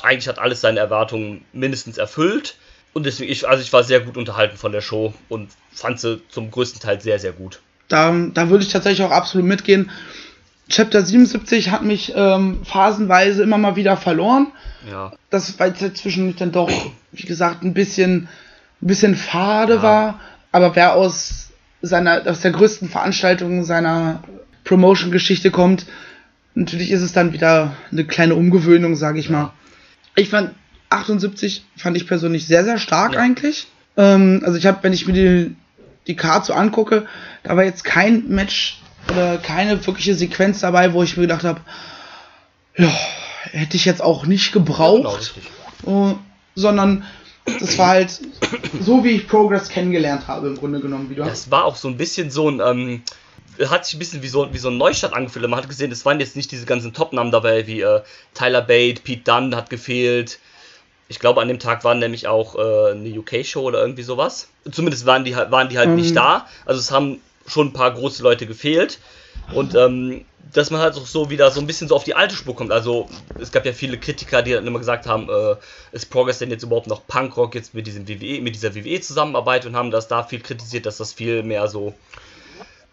[0.03, 2.57] eigentlich hat alles seine Erwartungen mindestens erfüllt.
[2.93, 6.21] Und deswegen, ich, also ich war sehr gut unterhalten von der Show und fand sie
[6.29, 7.61] zum größten Teil sehr, sehr gut.
[7.89, 9.91] Da, da würde ich tatsächlich auch absolut mitgehen.
[10.71, 14.49] Chapter 77 hat mich ähm, phasenweise immer mal wieder verloren.
[14.91, 15.13] Ja.
[15.29, 16.71] Das war jetzt zwischendurch dann doch,
[17.13, 18.29] wie gesagt, ein bisschen,
[18.81, 19.83] ein bisschen fade Ja.
[19.83, 20.21] war.
[20.53, 21.49] Aber wer aus
[21.83, 24.23] seiner, aus der größten Veranstaltung seiner
[24.65, 25.87] Promotion-Geschichte kommt,
[26.55, 29.53] natürlich ist es dann wieder eine kleine Umgewöhnung, sage ich mal.
[30.17, 30.51] Ich fand
[30.91, 33.21] 78 fand ich persönlich sehr, sehr stark Ja.
[33.21, 33.67] eigentlich.
[33.97, 35.57] Ähm, also ich habe, wenn ich mir die,
[36.07, 37.07] die Card so angucke,
[37.43, 41.61] da war jetzt kein Match oder keine wirkliche Sequenz dabei, wo ich mir gedacht habe,
[42.77, 42.89] ja,
[43.53, 45.45] hätte ich jetzt auch nicht gebraucht, richtig.
[45.87, 46.15] äh,
[46.55, 47.05] sondern
[47.59, 48.21] das war halt
[48.81, 51.25] so, wie ich Progress kennengelernt habe, im Grunde genommen wieder.
[51.25, 53.03] Das war auch so ein bisschen so ein, ähm,
[53.69, 55.49] hat sich ein bisschen wie so, wie so ein Neustart angefühlt.
[55.49, 58.03] Man hat gesehen, es waren jetzt nicht diese ganzen Top-Namen dabei, wie äh,
[58.35, 60.39] Tyler Bate, Pete Dunne hat gefehlt.
[61.09, 64.49] Ich glaube, an dem Tag waren nämlich auch äh, eine UK-Show oder irgendwie sowas.
[64.71, 65.97] Zumindest waren die, halt- waren die halt Ähm.
[65.97, 66.47] nicht da.
[66.67, 68.99] Also es haben schon ein paar große Leute gefehlt.
[69.53, 72.35] Und ähm, dass man halt auch so wieder so ein bisschen so auf die alte
[72.35, 72.73] Spur kommt.
[72.73, 75.57] Also es gab ja viele Kritiker, die dann immer gesagt haben, äh,
[75.93, 79.67] ist Progress denn jetzt überhaupt noch Punkrock jetzt mit diesem WWE, mit dieser WWE Zusammenarbeit
[79.67, 81.95] und haben das da viel kritisiert, dass das viel mehr so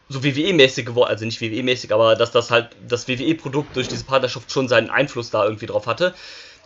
[0.10, 4.50] so WWE-mäßig geworden, also nicht WWE-mäßig, aber dass das halt das WWE-Produkt durch diese Partnerschaft
[4.52, 6.14] schon seinen Einfluss da irgendwie drauf hatte.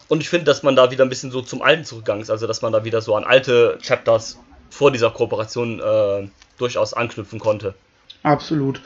[0.09, 2.45] Und ich finde, dass man da wieder ein bisschen so zum Alten zurückgegangen ist, also
[2.45, 4.37] dass man da wieder so an alte Chapters
[4.71, 7.75] vor dieser Kooperation äh, durchaus anknüpfen konnte.
[8.23, 8.81] Absolut.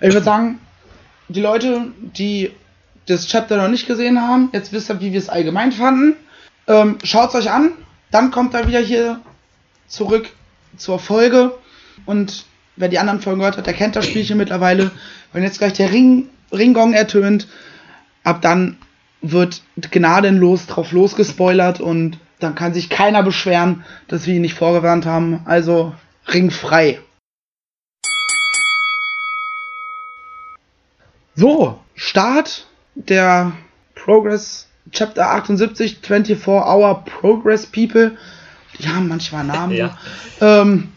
[0.00, 0.60] Ich würde sagen,
[1.28, 2.52] die Leute, die
[3.06, 6.16] das Chapter noch nicht gesehen haben, jetzt wisst ihr, wie wir es allgemein fanden.
[6.66, 7.72] Ähm, Schaut es euch an,
[8.10, 9.20] dann kommt er wieder hier
[9.86, 10.28] zurück
[10.76, 11.54] zur Folge.
[12.04, 12.44] Und
[12.76, 14.90] wer die anderen Folgen gehört hat, der kennt das Spielchen mittlerweile.
[15.32, 17.48] Wenn jetzt gleich der Ring, Ringgong ertönt,
[18.24, 18.76] ab dann
[19.20, 25.06] wird gnadenlos drauf losgespoilert und dann kann sich keiner beschweren, dass wir ihn nicht vorgewarnt
[25.06, 25.40] haben.
[25.44, 25.94] Also
[26.26, 27.00] ringfrei.
[31.34, 33.52] So, Start der
[33.94, 38.16] Progress Chapter 78, 24 Hour Progress People.
[38.78, 39.72] Die haben manchmal Namen.
[39.76, 39.98] Ja.
[40.40, 40.88] Ähm,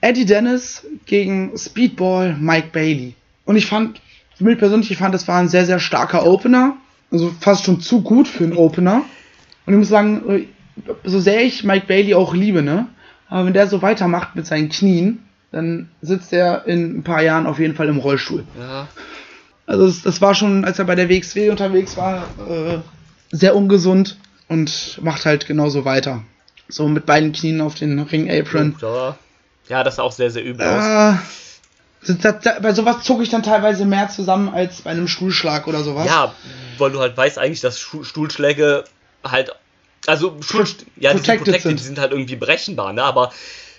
[0.00, 3.14] Eddie Dennis gegen Speedball Mike Bailey.
[3.44, 4.00] Und ich fand,
[4.36, 6.76] für mich persönlich, ich fand, das war ein sehr, sehr starker Opener.
[7.10, 9.02] Also fast schon zu gut für einen Opener.
[9.66, 10.46] Und ich muss sagen,
[11.04, 12.86] so sehr ich Mike Bailey auch liebe, ne?
[13.28, 17.46] Aber wenn der so weitermacht mit seinen Knien, dann sitzt er in ein paar Jahren
[17.46, 18.44] auf jeden Fall im Rollstuhl.
[18.58, 18.88] Ja.
[19.66, 22.78] Also das, das war schon, als er bei der WXW unterwegs war, äh,
[23.30, 26.22] sehr ungesund und macht halt genauso weiter.
[26.68, 28.76] So mit beiden Knien auf den Ring-Apron.
[28.82, 29.16] Ja,
[29.68, 30.84] ja, das sah auch sehr, sehr übel aus.
[30.84, 31.18] Äh,
[32.20, 35.82] das, das, bei sowas zucke ich dann teilweise mehr zusammen als bei einem Stuhlschlag oder
[35.82, 36.06] sowas.
[36.06, 36.34] Ja,
[36.76, 38.84] weil du halt weißt eigentlich, dass Stu- Stuhlschläge
[39.24, 39.52] halt,
[40.06, 41.80] also Stuhl, ja, die sind, protected sind.
[41.80, 43.02] die sind halt irgendwie berechenbar, ne?
[43.02, 43.32] Aber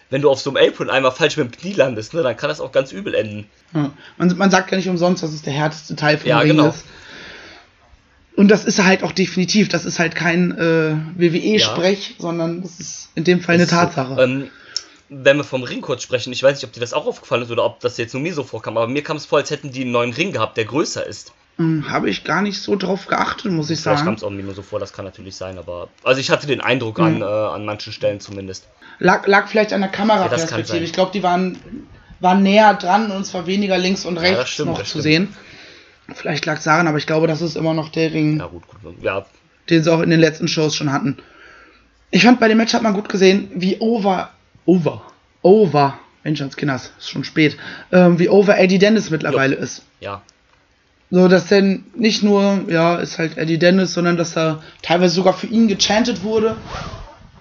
[0.10, 2.50] wenn du auf so einem Apron einmal falsch mit dem Knie landest, ne, dann kann
[2.50, 3.48] das auch ganz übel enden.
[3.74, 3.92] Ja.
[4.18, 6.70] Man, man sagt ja nicht umsonst, dass es der härteste Teil vom Ja, Ring genau.
[6.70, 6.86] ist.
[8.36, 13.10] Und das ist halt auch definitiv, das ist halt kein äh, WWE-Sprech, sondern das ist
[13.16, 14.16] in dem Fall eine Das ist Tatsache.
[14.16, 14.50] So, ähm,
[15.10, 17.52] wenn wir vom Ring kurz sprechen, ich weiß nicht, ob dir das auch aufgefallen ist
[17.52, 19.72] oder ob das jetzt nur mir so vorkam, aber mir kam es vor, als hätten
[19.72, 21.32] die einen neuen Ring gehabt, der größer ist.
[21.58, 24.18] Hm, Habe ich gar nicht so drauf geachtet, muss ich Vielleicht kam sagen.
[24.18, 25.88] es auch mir nur so vor, das kann natürlich sein, aber.
[26.04, 27.04] Also ich hatte den Eindruck Mhm.
[27.06, 28.68] an, äh, an manchen Stellen zumindest.
[29.00, 30.68] Lag, lag vielleicht an der Ja, Kameraperspektive.
[30.68, 30.84] sein.
[30.84, 31.58] ich glaube, die waren,
[32.20, 35.34] waren näher dran und zwar weniger links und Ja, rechts das stimmt, noch zu sehen.
[36.14, 38.64] Vielleicht lag es daran, aber ich glaube, das ist immer noch der Ring, Ja, gut,
[38.84, 39.02] gut.
[39.02, 39.26] Ja,
[39.70, 41.18] den sie auch in den letzten Shows schon hatten.
[42.12, 44.30] Ich fand, bei dem Match hat man gut gesehen, wie over,
[44.66, 45.02] over,
[45.42, 47.58] over, Mensch, ans Kinders, ist schon spät,
[47.92, 49.84] ähm, wie over Eddie Dennis mittlerweile ist.
[50.02, 50.22] ja.
[51.12, 55.34] So, dass denn nicht nur, ja, ist halt Eddie Dennis, sondern dass da teilweise sogar
[55.34, 56.56] für ihn gechantet wurde.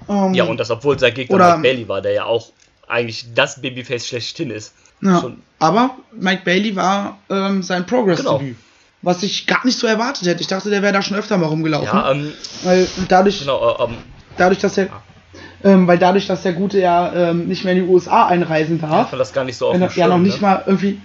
[0.08, 2.50] Ähm, Ja, und das, obwohl sein Gegner Oder- Mike Bailey war, der ja auch
[2.86, 4.74] eigentlich das Babyface schlechthin ist.
[5.00, 8.38] Ja, Schon- aber Mike Bailey war ähm, sein Progress-Debüt.
[8.40, 8.54] Genau.
[9.02, 10.40] Was ich gar nicht so erwartet hätte.
[10.40, 11.86] Ich dachte, der wäre da schon öfter mal rumgelaufen.
[11.86, 13.96] Ja, ähm, weil dadurch, genau, äh, ähm,
[14.38, 14.88] dadurch, dass der,
[15.62, 19.10] ähm, weil dadurch, dass der Gute ja ähm, nicht mehr in die USA einreisen darf,
[19.10, 20.46] fand das gar nicht so auf er ja noch Schirm, nicht ne?
[20.46, 21.00] mal irgendwie,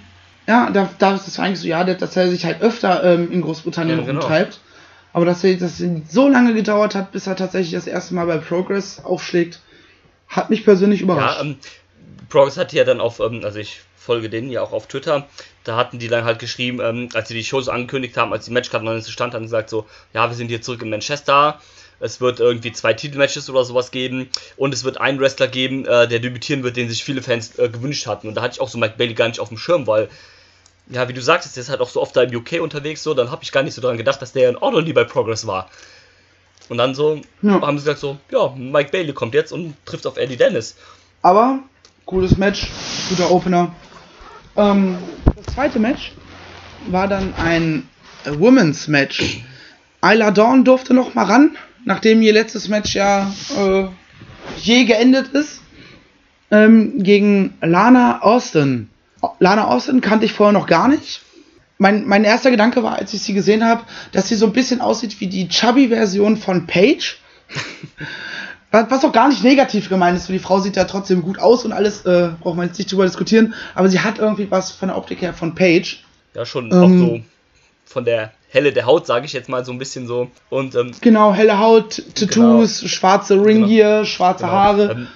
[0.50, 3.44] ja, da, da ist es eigentlich so, ja, dass er sich halt öfter ähm, in
[3.44, 4.20] Großbritannien Ja, genau.
[4.22, 4.60] rumtreibt.
[5.14, 8.40] Aber dass er es so lange gedauert hat, bis er tatsächlich das erste Mal bei
[8.40, 9.60] Progress aufschlägt,
[10.28, 11.38] hat mich persönlich überrascht.
[11.38, 11.58] Ja, ähm,
[12.30, 15.28] Progress hatte ja dann auf, ähm, also ich folge denen ja auch auf Twitter,
[15.66, 18.52] da hatten die dann halt geschrieben, ähm, als sie die Shows angekündigt haben, als die
[18.52, 19.86] Matchkarten dann stand, haben sie gesagt so,
[20.16, 21.60] ja, wir sind hier zurück in Manchester,
[22.00, 26.08] es wird irgendwie zwei Titelmatches oder sowas geben und es wird einen Wrestler geben, äh,
[26.08, 28.28] der debütieren wird, den sich viele Fans äh, gewünscht hatten.
[28.28, 30.10] Und da hatte ich auch so Mike Bailey gar nicht auf dem Schirm, weil,
[30.90, 33.14] ja, wie du sagst, der ist halt auch so oft da im UK unterwegs, so,
[33.14, 35.70] dann habe ich gar nicht so daran gedacht, dass der in nie bei Progress war.
[36.68, 37.62] Und dann so Ja.
[37.62, 40.76] haben sie gesagt so, ja, Mike Bailey kommt jetzt und trifft auf Eddie Dennis.
[41.22, 41.60] Aber
[42.06, 42.68] cooles Match,
[43.10, 43.74] guter Opener.
[44.56, 44.98] Ähm,
[45.36, 46.12] das zweite Match
[46.88, 47.88] war dann ein
[48.26, 49.42] Women's Match.
[50.04, 53.86] Isla Dawn durfte noch mal ran, nachdem ihr letztes Match ja äh,
[54.58, 55.62] je geendet ist,
[56.52, 58.90] ähm, gegen Lana Austin.
[59.40, 61.22] Lana Austin kannte ich vorher noch gar nicht.
[61.78, 64.82] Mein, mein erster Gedanke war, als ich sie gesehen habe, dass sie so ein bisschen
[64.82, 67.16] aussieht wie die Chubby-Version von Paige.
[68.72, 71.66] Was auch gar nicht negativ gemeint ist, weil die Frau sieht ja trotzdem gut aus
[71.66, 74.90] und alles, äh, braucht man jetzt nicht drüber diskutieren, aber sie hat irgendwie was von
[74.90, 75.98] der Optik her von Paige.
[76.36, 77.22] Ja, schon Ähm, auch so
[77.86, 80.30] von der Helle der Haut, sage ich jetzt mal so ein bisschen so.
[80.52, 84.92] Und ähm, Genau, helle Haut, Tattoos, schwarze Ringgear, schwarze genau, Haare.
[84.92, 85.08] ähm,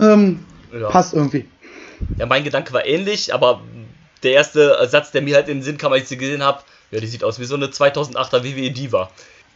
[0.00, 0.88] Ähm, ja.
[0.88, 1.44] Passt irgendwie.
[2.18, 3.60] Ja, mein Gedanke war ähnlich, aber
[4.22, 6.62] der erste Satz, der mir halt in den Sinn kam, als ich sie gesehen habe,
[6.90, 9.10] ja, die sieht aus wie so eine 2008er WWE Diva.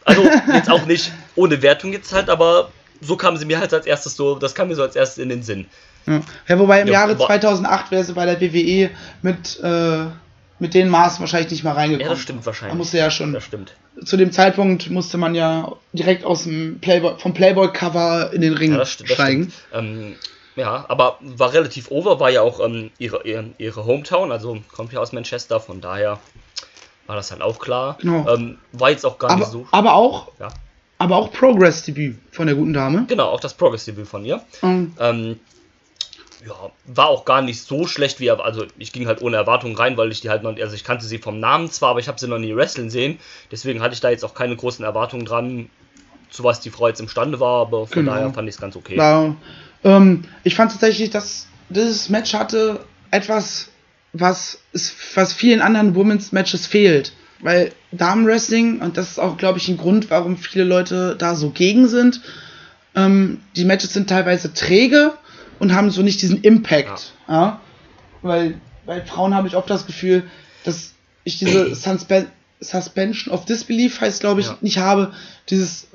[0.05, 0.21] Also
[0.53, 2.69] jetzt auch nicht ohne Wertung jetzt halt, aber
[3.01, 5.29] so kam sie mir halt als erstes so, das kam mir so als erstes in
[5.29, 5.65] den Sinn.
[6.05, 6.21] Ja.
[6.47, 8.89] ja, wobei im Ja, Jahre wa- 2008 wäre sie bei der WWE
[9.21, 10.05] mit, äh,
[10.59, 12.07] mit den Maßen wahrscheinlich nicht mal reingekommen.
[12.07, 12.71] Ja, das stimmt wahrscheinlich.
[12.73, 13.33] Man musste ja schon.
[13.33, 13.73] Das stimmt.
[14.05, 18.71] Zu dem Zeitpunkt musste man ja direkt aus dem Playboy, vom Playboy-Cover in den Ring
[18.73, 18.97] Ja, das.
[18.97, 19.51] Das steigen.
[19.69, 19.85] stimmt.
[19.85, 20.15] Ähm,
[20.55, 24.93] ja, aber war relativ over, war ja auch ähm, ihre, ihre, ihre Hometown, also kommt
[24.93, 26.19] ja aus Manchester, von daher
[27.07, 27.97] war das halt auch klar.
[28.01, 28.27] Genau.
[28.33, 29.67] Ähm, war jetzt auch gar Aber, nicht so.
[29.71, 30.47] aber auch, Ja.
[30.99, 33.05] aber auch Progress-Debüt von der guten Dame.
[33.07, 34.41] Genau, auch das Progress-Debüt von ihr.
[34.61, 35.39] Ähm, Ähm,
[36.45, 36.53] ja,
[36.85, 38.43] war auch gar nicht so schlecht wie er.
[38.43, 40.53] Also ich ging halt ohne Erwartungen rein, weil ich die halt noch.
[40.57, 43.17] Also ich kannte sie vom Namen zwar, aber ich habe sie noch nie wrestlen sehen.
[43.49, 45.69] Deswegen hatte ich da jetzt auch keine großen Erwartungen dran,
[46.29, 48.11] zu was die Frau jetzt imstande war, aber von Genau.
[48.15, 48.97] daher fand ich es ganz okay.
[48.97, 49.35] Da,
[49.83, 53.69] ähm, ich fand tatsächlich, dass dieses Match hatte etwas,
[54.13, 57.13] was, es, was vielen anderen Women's Matches fehlt.
[57.39, 61.49] Weil Damenwrestling, und das ist auch, glaube ich, ein Grund, warum viele Leute da so
[61.49, 62.21] gegen sind,
[62.95, 65.13] ähm, die Matches sind teilweise träge
[65.59, 67.13] und haben so nicht diesen Impact.
[67.27, 67.59] Ja.
[68.21, 70.23] Weil bei Frauen habe ich oft das Gefühl,
[70.63, 70.93] dass
[71.23, 72.27] ich diese Suspe
[72.59, 74.57] Suspension of Disbelief heißt, glaube ich, Ja.
[74.61, 75.11] nicht habe.
[75.49, 75.87] Dieses,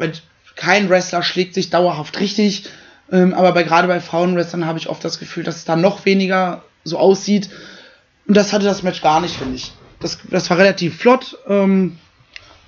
[0.54, 2.64] kein Wrestler schlägt sich dauerhaft richtig.
[3.10, 6.04] Ähm, aber bei, gerade bei Frauenwrestlern habe ich oft das Gefühl, dass es da noch
[6.04, 7.50] weniger so aussieht.
[8.26, 9.72] Und das hatte das Match gar nicht, finde ich.
[10.00, 11.38] Das, das war relativ flott.
[11.48, 11.98] Ähm,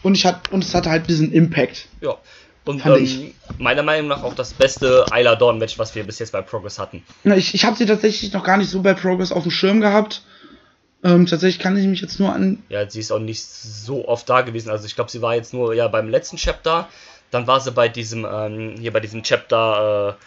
[0.03, 1.88] und, ich hat, und es hatte halt diesen Impact.
[2.00, 2.16] Ja.
[2.64, 3.35] Und ähm, ich.
[3.59, 6.79] meiner Meinung nach auch das beste Isla Dawn Match, was wir bis jetzt bei Progress
[6.79, 7.03] hatten.
[7.24, 9.81] Na, ich ich habe sie tatsächlich noch gar nicht so bei Progress auf dem Schirm
[9.81, 10.22] gehabt.
[11.03, 12.62] Ähm, tatsächlich kann ich mich jetzt nur an.
[12.68, 14.70] Ja, sie ist auch nicht so oft da gewesen.
[14.70, 16.88] Also ich glaube, sie war jetzt nur ja beim letzten Chapter.
[17.30, 20.24] Dann war sie bei diesem, ähm, hier bei diesem Chapter, äh,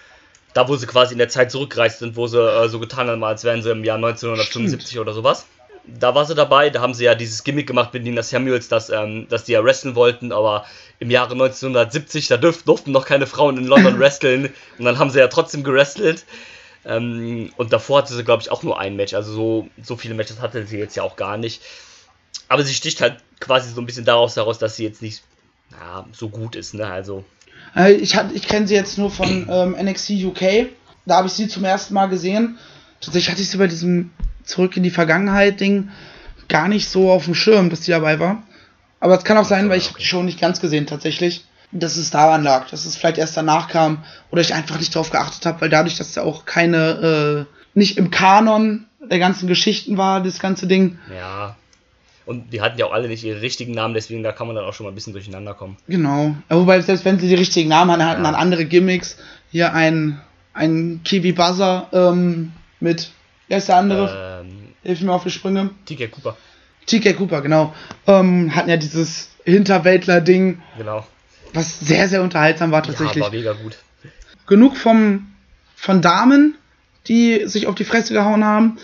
[0.54, 3.24] da wo sie quasi in der Zeit zurückgereist sind, wo sie äh, so getan haben,
[3.24, 5.46] als wären sie im Jahr 1975 oder sowas.
[5.86, 8.90] Da war sie dabei, da haben sie ja dieses Gimmick gemacht mit Nina Samuels, dass,
[8.90, 10.66] ähm, dass die ja wresteln wollten, aber
[11.00, 15.10] im Jahre 1970, da dürf, durften noch keine Frauen in London wresteln und dann haben
[15.10, 16.24] sie ja trotzdem gewrestelt.
[16.86, 19.14] Ähm, und davor hatte sie, glaube ich, auch nur ein Match.
[19.14, 21.62] Also so, so viele Matches hatte sie jetzt ja auch gar nicht.
[22.50, 25.24] Aber sie sticht halt quasi so ein bisschen daraus heraus, dass sie jetzt nicht
[25.80, 26.74] ja, so gut ist.
[26.74, 26.86] Ne?
[26.86, 27.24] Also,
[27.76, 30.68] Äh, ich ich kenne sie jetzt nur von ähm, NXT UK.
[31.06, 32.58] Da habe ich sie zum ersten Mal gesehen.
[33.02, 34.12] Tatsächlich hatte ich sie bei diesem
[34.44, 35.90] Zurück in die Vergangenheit Ding
[36.48, 38.44] gar nicht so auf dem Schirm, dass die dabei war.
[39.00, 39.98] Aber es kann auch sein, weil ich okay.
[40.00, 43.68] die Show nicht ganz gesehen tatsächlich, dass es daran lag, dass es vielleicht erst danach
[43.68, 47.54] kam oder ich einfach nicht darauf geachtet habe, weil dadurch, dass ja auch keine, äh,
[47.74, 51.00] nicht im Kanon der ganzen Geschichten war, das ganze Ding.
[51.14, 51.56] ja.
[52.26, 54.66] Und die hatten ja auch alle nicht ihre richtigen Namen, deswegen da kann man dann
[54.66, 55.78] auch schon mal ein bisschen durcheinander kommen.
[55.88, 56.36] Genau.
[56.50, 58.32] Wobei, selbst wenn sie die richtigen Namen hatten, hatten Ja.
[58.32, 59.18] dann andere Gimmicks.
[59.52, 60.22] Hier ein,
[60.54, 63.12] ein Kiwi Buzzer ähm, mit,
[63.50, 64.42] wer ist der andere?
[64.46, 65.70] Ähm, Hilf mir auf die Sprünge.
[65.86, 66.36] TK Cooper,
[66.86, 67.74] TK Cooper, genau.
[68.08, 71.06] Ähm, hatten ja dieses Hinterwäldler-Ding, genau.
[71.54, 73.18] was sehr, sehr unterhaltsam war tatsächlich.
[73.18, 73.78] Ja, war mega gut.
[74.48, 75.28] Genug vom,
[75.76, 76.56] von Damen,
[77.08, 78.78] die sich auf die Fresse gehauen haben,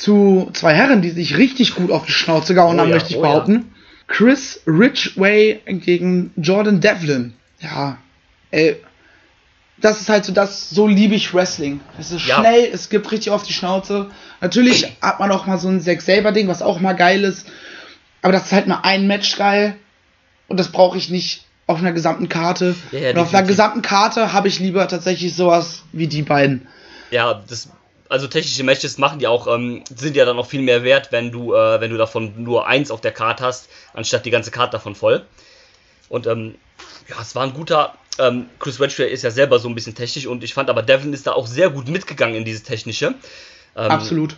[0.00, 3.10] zu zwei Herren, die sich richtig gut auf die Schnauze gehauen Oh haben, ja, möchte
[3.10, 3.28] ich oh ja.
[3.28, 3.74] behaupten.
[4.08, 7.34] Chris Ridgway gegen Jordan Devlin.
[7.60, 7.98] Ja,
[8.50, 8.76] ey.
[9.78, 11.80] Das ist halt so das, so liebe ich Wrestling.
[11.98, 12.40] Es ist Ja.
[12.40, 14.10] schnell, es gibt richtig auf die Schnauze.
[14.40, 17.46] Natürlich hat man auch mal so ein Zack selber Ding, was auch mal geil ist.
[18.22, 19.76] Aber das ist halt mal ein Match geil.
[20.48, 22.74] Und das brauche ich nicht auf einer gesamten Karte.
[22.90, 26.66] Ja, ja, und auf einer gesamten Karte habe ich lieber tatsächlich sowas wie die beiden.
[27.10, 27.68] Ja, das,
[28.10, 31.30] also technische Matches machen die auch, ähm, sind ja dann auch viel mehr wert, wenn
[31.30, 34.72] du, äh, wenn du davon nur eins auf der Karte hast, anstatt die ganze Karte
[34.72, 35.24] davon voll.
[36.08, 36.56] Und ähm,
[37.08, 37.94] ja, es war ein guter.
[38.18, 41.12] Ähm, Chris Wedgway ist ja selber so ein bisschen technisch und ich fand aber Devlin
[41.12, 43.14] ist da auch sehr gut mitgegangen in dieses Technische.
[43.76, 44.36] Ähm, Absolut.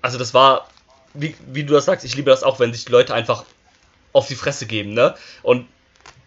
[0.00, 0.68] Also das war,
[1.12, 3.44] wie, wie du das sagst, ich liebe das auch, wenn sich die Leute einfach
[4.14, 5.14] auf die Fresse geben, ne?
[5.42, 5.66] Und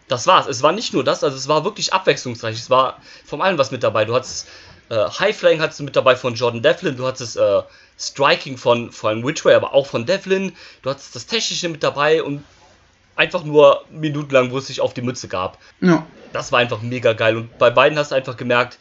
[0.06, 0.46] das war's.
[0.46, 2.56] Es war nicht nur das, also es war wirklich abwechslungsreich.
[2.56, 4.04] Es war von allem was mit dabei.
[4.04, 4.46] Du hattest
[4.92, 7.62] äh, High Flying hattest du mit dabei von Jordan Devlin, du hattest äh,
[7.98, 10.52] Striking von vor allem Whitway, aber auch von Devlin.
[10.82, 12.42] Du hattest das Technische mit dabei und
[13.16, 15.58] einfach nur minutenlang, wo es sich auf die Mütze gab.
[15.80, 16.06] Ja.
[16.32, 17.36] Das war einfach mega geil.
[17.36, 18.78] Und bei beiden hast du einfach gemerkt,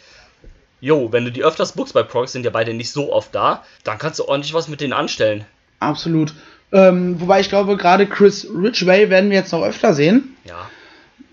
[0.80, 3.64] jo, wenn du die öfters bookst bei Prox, sind ja beide nicht so oft da,
[3.84, 5.46] dann kannst du ordentlich was mit denen anstellen.
[5.80, 6.34] Absolut.
[6.72, 10.36] Ähm, wobei ich glaube, gerade Chris Ridgway werden wir jetzt noch öfter sehen.
[10.46, 10.70] Ja.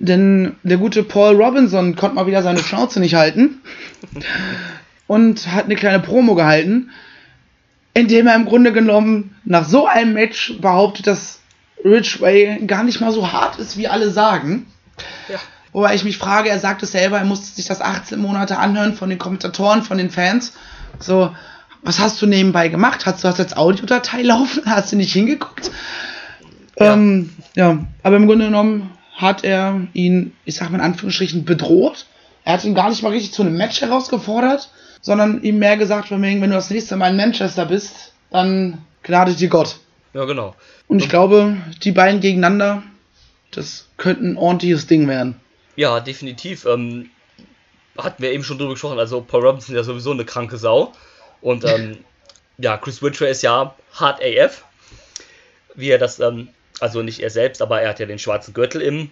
[0.00, 3.60] Denn der gute Paul Robinson konnte mal wieder seine Schnauze nicht halten.
[5.08, 6.90] und hat eine kleine Promo gehalten,
[7.94, 11.40] indem er im Grunde genommen nach so einem Match behauptet, dass
[11.84, 14.66] Ridgway gar nicht mal so hart ist, wie alle sagen.
[15.28, 15.38] Ja.
[15.72, 18.94] Wobei ich mich frage, er sagt es selber, er musste sich das 18 Monate anhören
[18.94, 20.54] von den Kommentatoren, von den Fans.
[20.98, 21.34] So,
[21.82, 23.06] was hast du nebenbei gemacht?
[23.06, 24.62] Hast du das als Audiodatei laufen?
[24.66, 25.70] Hast du nicht hingeguckt?
[26.78, 26.94] Ja.
[26.94, 32.06] Ähm, ja, aber im Grunde genommen hat er ihn, ich sag mal in Anführungsstrichen, bedroht.
[32.44, 34.70] Er hat ihn gar nicht mal richtig zu einem Match herausgefordert,
[35.02, 38.78] sondern ihm mehr gesagt, von wegen, wenn du das nächste Mal in Manchester bist, dann
[39.02, 39.80] gnade dir Gott.
[40.14, 40.54] Ja, genau.
[40.86, 42.84] Und ich glaube, die beiden gegeneinander,
[43.50, 45.34] das könnte ein ordentliches Ding werden.
[45.74, 46.64] Ja, definitiv.
[46.64, 47.10] Ähm,
[47.98, 49.00] hatten wir eben schon drüber gesprochen.
[49.00, 50.92] Also Paul Robinson ist ja sowieso eine kranke Sau.
[51.40, 51.98] Und ähm,
[52.58, 54.64] ja, Chris Whitray ist ja hart AF.
[55.74, 56.48] Wie er das, ähm,
[56.80, 59.10] also nicht er selbst, aber er hat ja den schwarzen Gürtel im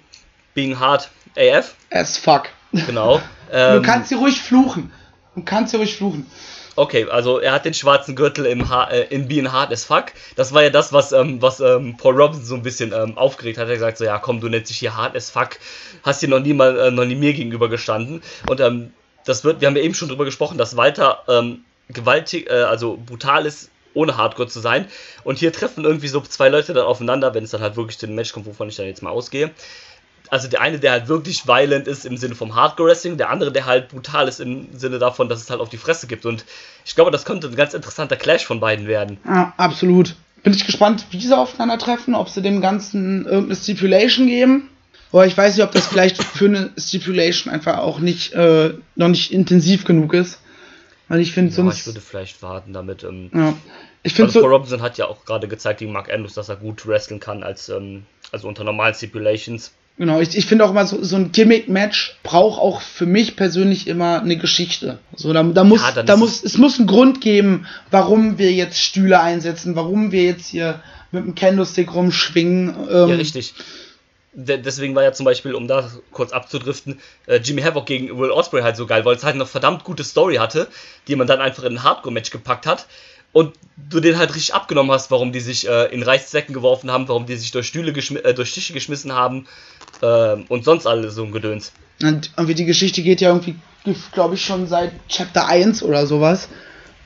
[0.55, 1.75] Being Hard AF.
[1.91, 2.45] As fuck.
[2.73, 3.19] Genau.
[3.51, 4.93] du Ähm, kannst hier ruhig fluchen.
[5.35, 6.27] Du kannst hier ruhig fluchen.
[6.79, 10.07] Okay, also er hat den schwarzen Gürtel im ha äh, in Being Hard as Fuck.
[10.37, 13.57] Das war ja das, was, ähm, was ähm, Paul Robinson so ein bisschen ähm, aufgeregt
[13.57, 13.65] hat.
[13.65, 15.59] Er hat gesagt so, ja komm, du nennst dich hier Hard as Fuck.
[16.03, 18.23] Hast dir noch nie mal, äh, noch nie mir gegenüber gestanden.
[18.47, 18.93] Und ähm,
[19.25, 22.99] das wird, wir haben ja eben schon drüber gesprochen, dass Walter ähm, gewaltig, äh, also
[23.05, 24.87] brutal ist, ohne Hardcore zu sein.
[25.25, 28.07] Und hier treffen irgendwie so zwei Leute dann aufeinander, wenn es dann halt wirklich zu
[28.07, 29.51] dem Match kommt, wovon ich dann jetzt mal ausgehe.
[30.29, 33.65] Also der eine, der halt wirklich violent ist im Sinne vom Hardcore-Wrestling, der andere, der
[33.67, 36.27] halt brutal ist im Sinne davon, dass es halt auf die Fresse gibt.
[36.27, 36.45] Und
[36.85, 39.19] ich glaube, das könnte ein ganz interessanter Clash von beiden werden.
[39.25, 40.17] Ja, absolut.
[40.43, 44.71] Bin ich gespannt, wie sie aufeinandertreffen, ob sie dem Ganzen irgendeine Stipulation geben.
[45.13, 49.09] Aber ich weiß nicht, ob das vielleicht für eine Stipulation einfach auch nicht, äh, noch
[49.09, 50.41] nicht intensiv genug ist.
[51.09, 51.79] Weil ich finde Ja, sonst.
[51.81, 53.05] ich würde vielleicht warten damit.
[53.05, 53.55] Ähm, ja.
[54.07, 54.55] Ich finde also Paul so.
[54.55, 57.69] Robinson hat ja auch gerade gezeigt gegen Mark Andrews, dass er gut wresteln kann, als
[57.69, 59.73] ähm, also unter normalen Stipulations.
[59.99, 63.88] Genau, ich, ich finde auch immer so, so ein Gimmick-Match braucht auch für mich persönlich
[63.88, 64.99] immer eine Geschichte.
[65.16, 68.79] So, da, da muss, Ja, da muss, es muss einen Grund geben, warum wir jetzt
[68.79, 72.77] Stühle einsetzen, warum wir jetzt hier mit dem Candlestick rumschwingen.
[72.88, 73.55] Ähm, Ja, richtig.
[74.35, 78.31] De deswegen war ja zum Beispiel, um da kurz abzudriften, äh, Jimmy Havoc gegen Will
[78.31, 80.69] Ospreay halt so geil, weil es halt eine verdammt gute Story hatte,
[81.09, 82.87] die man dann einfach in ein Hardcore-Match gepackt hat
[83.33, 83.53] und
[83.91, 87.27] du den halt richtig abgenommen hast, warum die sich äh, in Reißzwecken geworfen haben, warum
[87.27, 89.47] die sich durch Stühle äh, durch Tische geschmissen haben
[90.03, 91.73] äh, und sonst alles so ein Gedöns.
[92.03, 93.57] Und irgendwie die Geschichte geht ja irgendwie,
[94.12, 96.49] glaube ich, schon seit Chapter 1 oder sowas.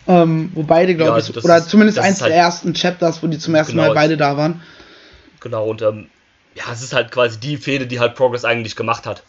[0.06, 2.74] Ähm, wo beide, glaube Ja, ich, also das oder ist- zumindest eins halt- der ersten
[2.74, 4.62] Chapters, wo die zum ersten Genau, Mal beide da waren.
[5.40, 6.08] Genau, und ähm,
[6.54, 9.22] ja, es ist halt quasi die Fehde, die halt Progress eigentlich gemacht hat.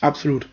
[0.00, 0.46] Absolut.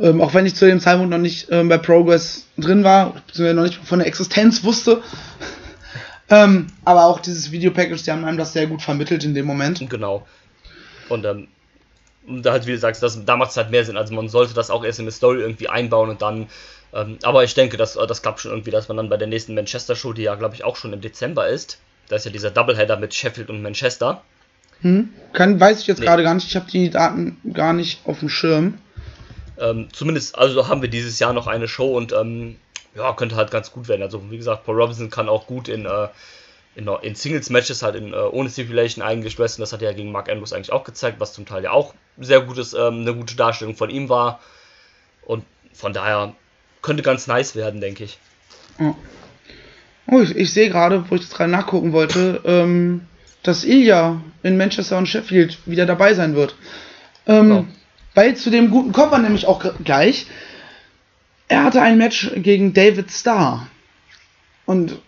[0.00, 3.54] Ähm, auch wenn ich zu dem Zeitpunkt noch nicht ähm, bei Progress drin war, beziehungsweise
[3.54, 5.02] noch nicht von der Existenz wusste.
[6.30, 9.88] ähm, aber auch dieses Videopackage, die haben einem das sehr gut vermittelt in dem Moment.
[9.90, 10.26] Genau.
[11.08, 11.26] Und
[12.26, 13.96] und da halt, wie du sagst, das, da macht es halt mehr Sinn.
[13.96, 16.48] Also man sollte das auch erst in eine Story irgendwie einbauen und dann.
[16.92, 19.54] Ähm, aber ich denke, das, das klappt schon irgendwie, dass man dann bei der nächsten
[19.54, 22.50] Manchester Show, die ja, glaube ich, auch schon im Dezember ist, da ist ja dieser
[22.50, 24.22] Doubleheader mit Sheffield und Manchester.
[24.82, 25.10] Hm?
[25.32, 26.06] Kann, weiß ich jetzt Nee.
[26.06, 26.46] gerade gar nicht.
[26.46, 28.78] Ich habe die Daten gar nicht auf dem Schirm.
[29.60, 32.56] Ähm, zumindest, also haben wir dieses Jahr noch eine Show und ähm,
[32.94, 34.02] ja, könnte halt ganz gut werden.
[34.02, 36.08] Also wie gesagt, Paul Robinson kann auch gut in, äh,
[36.74, 39.62] in, in Singles-Matches halt in, äh, ohne Stipulation eigentlich wresteln.
[39.62, 41.94] Das hat er ja gegen Mark Andrews eigentlich auch gezeigt, was zum Teil ja auch
[42.18, 44.40] sehr gutes, ähm, eine gute Darstellung von ihm war.
[45.24, 46.34] Und von daher
[46.82, 48.18] könnte ganz nice werden, denke ich.
[50.06, 53.06] Oh, ich, ich sehe gerade, wo ich das gerade nachgucken wollte, ähm,
[53.42, 56.56] dass Ilya in Manchester und Sheffield wieder dabei sein wird.
[57.26, 57.66] Ähm, Genau.
[58.14, 60.26] Weil zu dem guten kommen wir nämlich auch gleich.
[61.48, 63.66] Er hatte ein Match gegen David Starr.
[64.66, 64.98] Und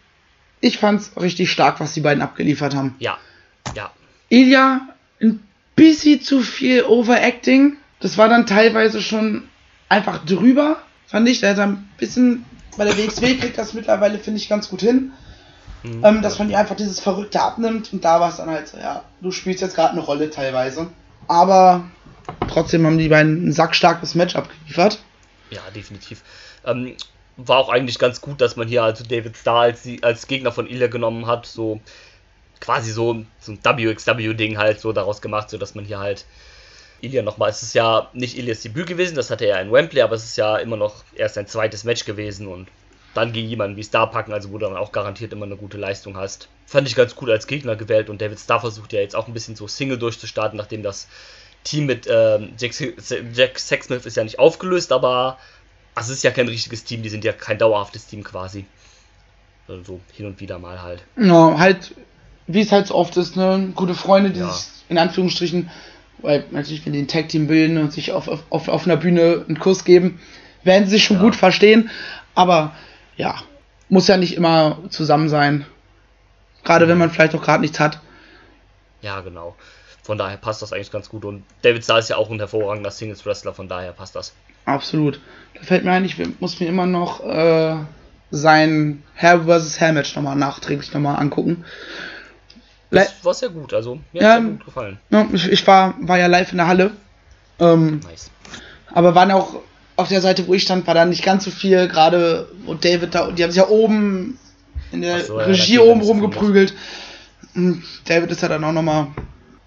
[0.60, 2.94] ich fand's richtig stark, was die beiden abgeliefert haben.
[2.98, 3.18] Ja,
[3.74, 3.90] ja,
[4.28, 4.88] Ilya
[5.20, 5.40] ein
[5.76, 7.76] bisschen zu viel Overacting.
[8.00, 9.44] Das war dann teilweise schon
[9.88, 11.40] einfach drüber, fand ich.
[11.40, 12.44] Der hat ein bisschen,
[12.76, 15.12] bei der WXW kriegt das mittlerweile, finde ich, ganz gut hin.
[15.82, 16.04] Mhm.
[16.04, 18.78] Ähm, dass man dir einfach dieses Verrückte abnimmt und da war es dann halt so,
[18.78, 20.88] ja, du spielst jetzt gerade eine Rolle teilweise.
[21.26, 21.84] Aber
[22.48, 24.98] trotzdem haben die beiden ein sackstarkes Match abgeliefert.
[25.50, 26.22] ja, definitiv.
[26.64, 26.96] Ähm,
[27.36, 30.68] war auch eigentlich ganz gut, dass man hier also David Starr als, als Gegner von
[30.68, 31.46] Ilya genommen hat.
[31.46, 31.80] So
[32.60, 36.24] quasi so, so ein WXW-Ding halt so daraus gemacht, so dass man hier halt
[37.00, 40.00] Ilya nochmal, es ist ja nicht Ilyas Debüt gewesen, das hatte er ja in Wembley,
[40.02, 42.68] aber es ist ja immer noch erst sein zweites Match gewesen und
[43.14, 45.76] dann gegen jemanden wie Star packen, also wo du dann auch garantiert immer eine gute
[45.76, 46.48] Leistung hast.
[46.64, 49.34] Fand ich ganz gut als Gegner gewählt und David Starr versucht ja jetzt auch ein
[49.34, 51.08] bisschen so Single durchzustarten, nachdem das
[51.64, 52.72] Team mit ähm, Jack,
[53.34, 55.38] Jack Sexsmith ist ja nicht aufgelöst, aber
[55.94, 58.64] es ist ja kein richtiges Team, die sind ja kein dauerhaftes Team quasi.
[59.68, 61.04] Also so hin und wieder mal halt.
[61.16, 61.94] Ja, halt,
[62.46, 64.50] wie es halt so oft ist, ne, gute Freunde, die Ja.
[64.50, 65.70] sich in Anführungsstrichen,
[66.18, 69.44] weil natürlich, wenn die ein Tag-Team bilden und sich auf, auf, auf, auf einer Bühne
[69.48, 70.20] einen Kuss geben,
[70.64, 71.22] werden sie sich schon Ja.
[71.22, 71.90] gut verstehen,
[72.34, 72.74] aber
[73.16, 73.36] ja,
[73.88, 75.66] muss ja nicht immer zusammen sein.
[76.64, 78.00] Gerade wenn man vielleicht auch gerade nichts hat.
[79.00, 79.56] Ja, genau.
[80.02, 81.24] Von daher passt das eigentlich ganz gut.
[81.24, 84.32] Und David Starr ist ja auch ein hervorragender Singles-Wrestler, von daher passt das.
[84.64, 85.20] Absolut.
[85.54, 87.76] Da fällt mir ein, ich muss mir immer noch äh,
[88.30, 89.80] sein Hair vs.
[89.80, 91.64] Hair Match nochmal nachträglich nochmal angucken.
[92.90, 94.98] Le Das war sehr gut, also mir Ja, hat gut gefallen.
[95.10, 96.90] ja, ich, ich war, war ja live in der Halle.
[97.58, 98.30] Ähm, Nice.
[98.92, 99.56] aber waren auch
[99.96, 103.14] auf der Seite, wo ich stand, war da nicht ganz so viel, gerade wo David
[103.14, 104.38] da, die haben sich ja oben
[104.90, 106.74] in der so, ja, Regie geht oben rumgeprügelt.
[107.54, 109.08] Hm, David ist ja dann auch nochmal,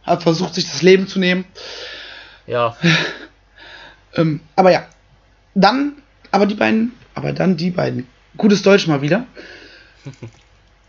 [0.06, 1.45] hat versucht, sich das Leben zu nehmen.
[2.47, 2.76] Ja.
[4.18, 4.86] Ähm, aber ja,
[5.56, 5.91] dann,
[6.32, 9.26] aber die beiden, aber dann die beiden, gutes Deutsch mal wieder.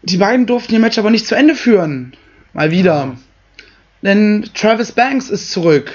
[0.02, 2.16] Die beiden durften ihr Match aber nicht zu Ende führen.
[2.52, 3.16] Mal wieder.
[4.02, 5.92] Denn Travis Banks ist zurück.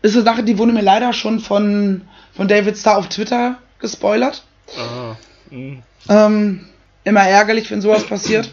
[0.00, 2.02] Ist eine Sache, die wurde mir leider schon von,
[2.32, 4.44] von David Starr auf Twitter gespoilert.
[4.78, 5.16] Ah,
[5.50, 5.82] hm.
[6.08, 6.66] Ähm,
[7.04, 8.50] immer ärgerlich, wenn sowas passiert.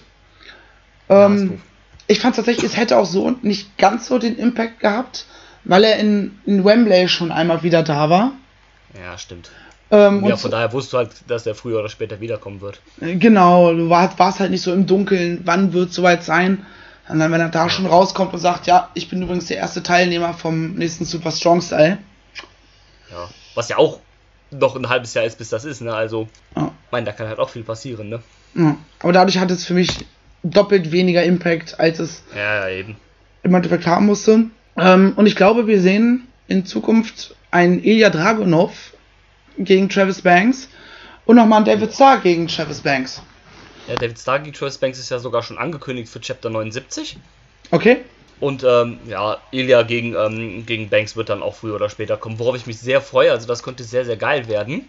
[1.08, 1.60] Ja, Ähm, doof.
[2.08, 5.26] Ich fand tatsächlich, es hätte auch so nicht ganz so den Impact gehabt,
[5.64, 8.32] weil er in, in Wembley schon einmal wieder da war.
[8.94, 9.52] Ja, stimmt.
[9.92, 12.80] Ähm, Ja, von daher wusstest du halt, dass er früher oder später wiederkommen wird.
[13.02, 16.66] Äh, Genau, du war, warst halt nicht so im Dunkeln, wann wird soweit sein.
[17.10, 19.82] Und dann, wenn er da schon rauskommt und sagt, ja, ich bin übrigens der erste
[19.82, 22.00] Teilnehmer vom nächsten Super Strong Style.
[23.12, 23.30] Ja.
[23.56, 24.00] Was ja auch
[24.52, 25.94] noch ein halbes Jahr ist, bis das ist, ne?
[25.94, 28.22] Also, Ja, ich meine, da kann halt auch viel passieren, ne?
[28.56, 28.76] ja.
[29.00, 30.06] Aber dadurch hat es für mich
[30.52, 32.96] doppelt weniger Impact, als es Ja, im
[33.44, 34.46] Endeffekt haben musste.
[34.78, 38.94] Ähm, und ich glaube, wir sehen in Zukunft einen Ilya Dragunov
[39.58, 40.70] gegen Travis Banks
[41.26, 43.22] und nochmal einen David Starr gegen Travis Banks.
[43.88, 47.18] Ja, David Starr gegen Travis Banks ist ja sogar schon angekündigt für Chapter 79.
[47.72, 47.98] Okay?
[48.40, 52.38] Und ähm, ja, Ilya gegen, ähm, gegen Banks wird dann auch früher oder später kommen,
[52.38, 53.32] worauf ich mich sehr freue.
[53.32, 54.88] Also das könnte sehr, sehr geil werden.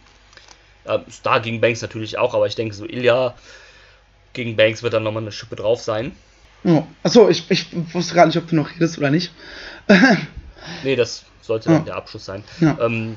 [0.87, 3.35] Ähm, Star gegen Banks natürlich auch, aber ich denke so, Ilya
[4.39, 6.13] gegen Banks wird dann nochmal eine Schippe drauf sein.
[6.65, 6.85] Oh.
[7.03, 9.33] Achso, ich, ich wusste gerade nicht, ob du noch redest oder nicht.
[10.83, 12.45] Nee, das sollte dann der Abschluss sein.
[12.61, 12.77] Ja.
[12.79, 13.17] Ähm,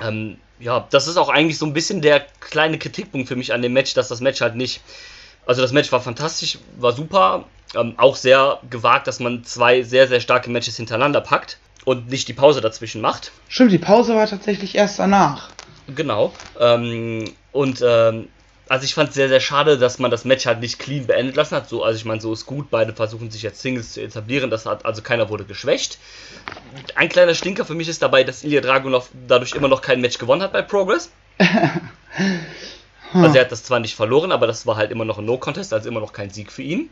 [0.00, 3.62] ähm, ja, das ist auch eigentlich so ein bisschen der kleine Kritikpunkt für mich an
[3.62, 4.80] dem Match, dass das Match halt nicht.
[5.44, 10.06] Also das Match war fantastisch, war super, ähm, auch sehr gewagt, dass man zwei sehr,
[10.06, 13.32] sehr starke Matches hintereinander packt und nicht die Pause dazwischen macht.
[13.48, 15.50] Stimmt, die Pause war tatsächlich erst danach.
[15.92, 16.32] Genau.
[16.60, 18.28] Ähm, und ähm,
[18.68, 21.36] also ich fand es sehr, sehr schade, dass man das Match halt nicht clean beendet
[21.36, 21.68] lassen hat.
[21.68, 22.70] So, also ich meine, so ist gut.
[22.70, 24.50] Beide versuchen sich jetzt Singles zu etablieren.
[24.50, 25.98] Das hat, also keiner wurde geschwächt.
[26.94, 30.18] Ein kleiner Stinker für mich ist dabei, dass Ilya Dragunov dadurch immer noch kein Match
[30.18, 31.10] gewonnen hat bei Progress.
[33.14, 35.72] Also er hat das zwar nicht verloren, aber das war halt immer noch ein No-Contest,
[35.72, 36.90] also immer noch kein Sieg für ihn.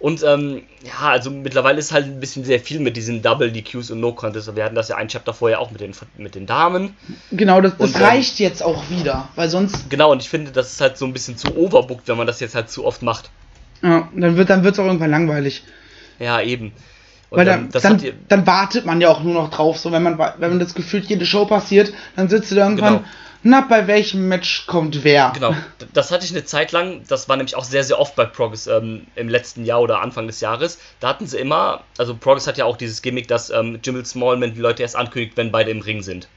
[0.00, 3.90] Und ähm, ja, also mittlerweile ist halt ein bisschen sehr viel mit diesen Double DQs
[3.90, 4.54] und No-Contests.
[4.54, 6.96] Wir hatten das ja ein Chapter vorher auch mit den, mit den Damen.
[7.32, 10.52] Genau, das, das Und, ähm, reicht jetzt auch wieder, weil sonst, Genau, und ich finde,
[10.52, 13.02] das ist halt so ein bisschen zu overbooked, wenn man das jetzt halt zu oft
[13.02, 13.30] macht.
[13.82, 15.64] ja, dann wird dann wird's auch irgendwann langweilig.
[16.20, 16.72] Ja, eben.
[17.30, 19.78] Und Weil ähm, dann, dann, hat ihr, dann wartet man ja auch nur noch drauf,
[19.78, 22.98] so wenn man wenn man das gefühlt jede Show passiert, dann sitzt du da irgendwann,
[22.98, 23.08] Genau.
[23.42, 25.30] Na, bei welchem Match kommt wer?
[25.34, 25.54] genau,
[25.92, 28.66] das hatte ich eine Zeit lang, das war nämlich auch sehr, sehr oft bei Progress
[28.66, 30.78] ähm, im letzten Jahr oder Anfang des Jahres.
[31.00, 34.54] Da hatten sie immer, also Progress hat ja auch dieses Gimmick, dass ähm, Jimmel Smallman
[34.54, 36.28] die Leute erst ankündigt, wenn beide im Ring sind.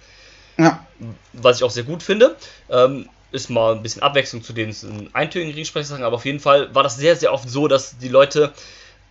[0.58, 0.86] Ja,
[1.34, 2.36] was ich auch sehr gut finde.
[2.70, 4.76] Ähm, ist mal ein bisschen Abwechslung zu den
[5.14, 8.52] eintönigen Ringsprechsachen, aber auf jeden Fall war das sehr, sehr oft so, dass die Leute,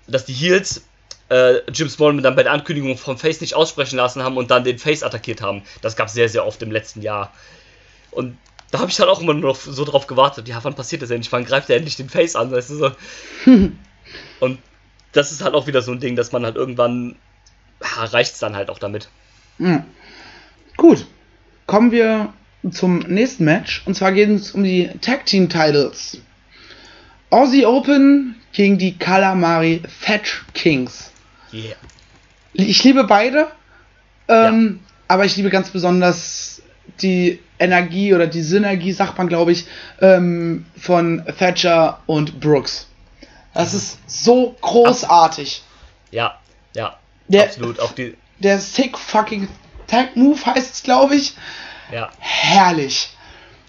[0.07, 0.84] dass die Heels
[1.30, 4.64] äh, Jim Smallman dann bei der Ankündigung vom Face nicht aussprechen lassen haben und dann
[4.64, 5.62] den Face attackiert haben.
[5.80, 7.32] Das gab es sehr, sehr oft im letzten Jahr.
[8.11, 8.37] Und
[8.71, 11.11] da habe ich dann auch immer nur noch so drauf gewartet, ja, wann passiert das
[11.11, 11.33] endlich?
[11.33, 12.53] Wann greift er endlich den Face an?
[12.53, 12.91] Weißt du, so.
[14.41, 14.59] und
[15.13, 17.17] das ist halt auch wieder so ein Ding, dass man halt irgendwann,
[17.83, 19.09] ja, reicht es dann halt auch damit.
[19.59, 19.85] ja.
[20.77, 21.07] Gut.
[21.67, 22.33] Kommen wir
[22.73, 26.19] zum nächsten Match und zwar geht es um die Tag Team Titles.
[27.31, 31.13] Aussie Open gegen die Calamari Fetch Kings.
[31.53, 31.77] Yeah.
[32.53, 33.49] Ich liebe beide,
[34.27, 36.63] ähm, aber ich liebe ganz besonders
[37.03, 39.67] die Energie oder die Synergie, sagt man, glaube ich,
[40.01, 42.89] ähm, von Thatcher und Brooks.
[43.55, 45.63] Das ist so großartig.
[46.11, 46.39] Ja,
[46.75, 46.97] ja,
[47.29, 47.79] Der- absolut.
[47.81, 49.49] Auch die, Der Sick Fucking
[49.87, 51.35] Tag Move heißt es, glaube ich.
[51.93, 53.11] ja, Herrlich.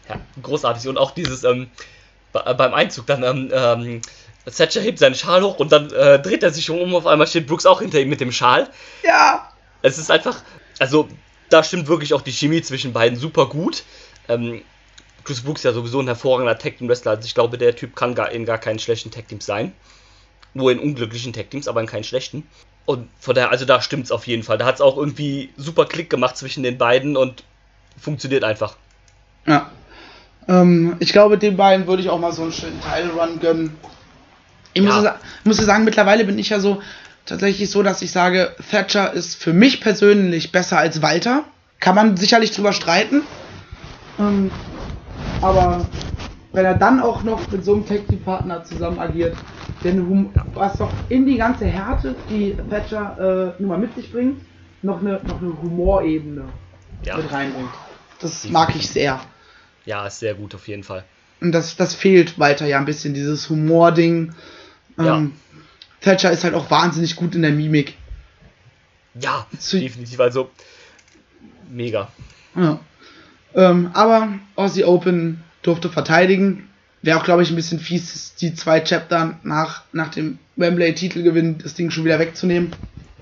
[0.07, 0.87] ja, großartig.
[0.87, 1.69] Und auch dieses, ähm,
[2.31, 4.01] be- beim Einzug dann, ähm, ähm,
[4.45, 7.45] Thatcher hebt seinen Schal hoch und dann äh, dreht er sich um auf einmal steht
[7.47, 8.69] Brooks auch hinter ihm mit dem Schal.
[9.03, 9.51] Ja.
[9.83, 10.41] Es ist einfach,
[10.79, 11.07] also
[11.53, 13.83] da stimmt wirklich auch die Chemie zwischen beiden super gut.
[14.27, 14.61] Ähm,
[15.23, 17.95] Chris Brooks ist ja sowieso ein hervorragender Tag Team Wrestler, also ich glaube, der Typ
[17.95, 19.71] kann gar in gar keinen schlechten Tag Teams sein.
[20.53, 22.47] Nur in unglücklichen Tag Teams, aber in keinen schlechten.
[22.85, 24.57] Und von daher, also da stimmt's auf jeden Fall.
[24.57, 27.43] Da hat's auch irgendwie super Klick gemacht zwischen den beiden und
[27.99, 28.75] funktioniert einfach.
[29.45, 29.69] Ja.
[30.47, 33.77] Ähm, ich glaube, den beiden würde ich auch mal so einen schönen Title Run gönnen.
[34.73, 34.91] Ich Ja.
[34.93, 36.81] muss, sa- muss sagen, mittlerweile bin ich ja so
[37.25, 41.43] tatsächlich so, dass ich sage, Thatcher ist für mich persönlich besser als Walter.
[41.79, 43.23] Kann man sicherlich drüber streiten.
[44.19, 44.51] Ähm,
[45.41, 45.85] aber
[46.53, 49.35] wenn er dann auch noch mit so einem Tag Team Partner zusammen agiert,
[49.83, 54.41] denn was doch in die ganze Härte, die Thatcher äh, nun mal mit sich bringt,
[54.83, 56.43] noch eine, noch eine Humorebene
[57.05, 57.69] Ja, mit reinbringt.
[58.19, 59.19] Das mag ich sehr.
[59.85, 61.03] ja, ist sehr gut auf jeden Fall.
[61.41, 64.33] Und das, das fehlt Walter ja ein bisschen, dieses Humor-Ding.
[64.99, 65.23] Ja.
[66.01, 67.95] Thatcher ist halt auch wahnsinnig gut in der Mimik.
[69.19, 70.19] Ja, definitiv.
[70.19, 70.49] Also
[71.69, 72.11] mega.
[72.55, 72.79] Ja.
[73.53, 76.69] Ähm, aber Aussie Open durfte verteidigen.
[77.01, 81.73] Wäre auch, glaube ich, ein bisschen fies, die zwei Chapter nach, nach dem Wembley-Titelgewinn das
[81.73, 82.75] Ding schon wieder wegzunehmen.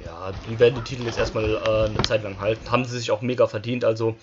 [0.06, 2.70] Ja, die werden die Titel jetzt erstmal äh, eine Zeit lang halten.
[2.70, 3.86] Haben sie sich auch mega verdient.
[3.86, 4.18] Also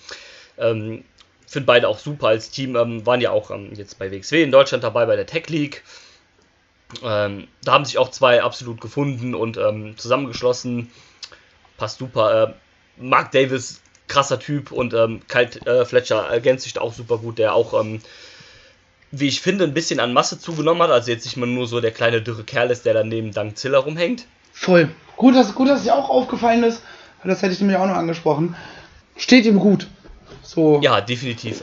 [0.57, 1.03] ähm,
[1.47, 2.75] finde beide auch super als Team.
[2.75, 5.83] Ähm, waren ja auch ähm, jetzt bei WXW in Deutschland dabei bei der Tech League.
[7.03, 10.89] Ähm, da haben sich auch zwei absolut gefunden und ähm, zusammengeschlossen.
[11.77, 12.43] Passt super.
[12.43, 12.53] Äh,
[13.03, 17.37] Mark Davis, krasser Typ und ähm, Kyle äh, Fletcher ergänzt sich da auch super gut,
[17.37, 18.01] der auch, ähm,
[19.11, 20.91] wie ich finde, ein bisschen an Masse zugenommen hat.
[20.91, 23.57] Also jetzt nicht mal nur so der kleine dürre Kerl ist, der dann neben Dank
[23.57, 24.25] Ziller rumhängt.
[24.53, 24.89] Voll.
[25.17, 26.81] Gut, dass, gut, dass es dir auch aufgefallen ist.
[27.23, 28.55] Das hätte ich nämlich auch noch angesprochen.
[29.17, 29.87] Steht ihm gut.
[30.43, 30.79] So.
[30.81, 31.61] Ja, definitiv.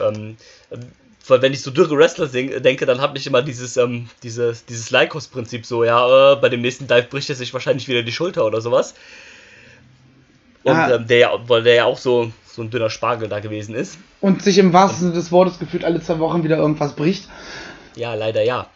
[1.27, 4.91] Weil wenn ich so dürre Wrestler denke, dann habe ich immer dieses, ähm, dieses, dieses
[4.91, 8.45] Lycos-Prinzip so, ja, äh, bei dem nächsten Dive bricht er sich wahrscheinlich wieder die Schulter
[8.45, 8.93] oder sowas.
[10.63, 10.95] Und ah.
[10.95, 13.97] ähm, der ja, weil der ja auch so, so ein dünner Spargel da gewesen ist.
[14.21, 17.27] Und sich im wahrsten Sinne des Wortes gefühlt alle zwei Wochen wieder irgendwas bricht.
[17.95, 18.69] Ja, leider ja.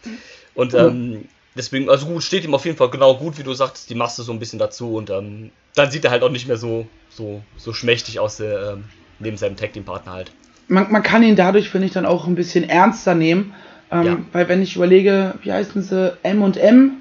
[0.54, 3.90] Und ähm, deswegen, also gut, steht ihm auf jeden Fall genau gut, wie du sagst,
[3.90, 6.56] die du so ein bisschen dazu und ähm, dann sieht er halt auch nicht mehr
[6.56, 8.76] so, so, so schmächtig aus, äh,
[9.18, 10.32] neben seinem Tag Team Partner halt
[10.70, 13.52] man, man kann ihn dadurch, finde ich, dann auch ein bisschen ernster nehmen.
[13.90, 14.16] Ähm, ja.
[14.32, 16.98] Weil wenn ich überlege, wie heißen sie, M und M,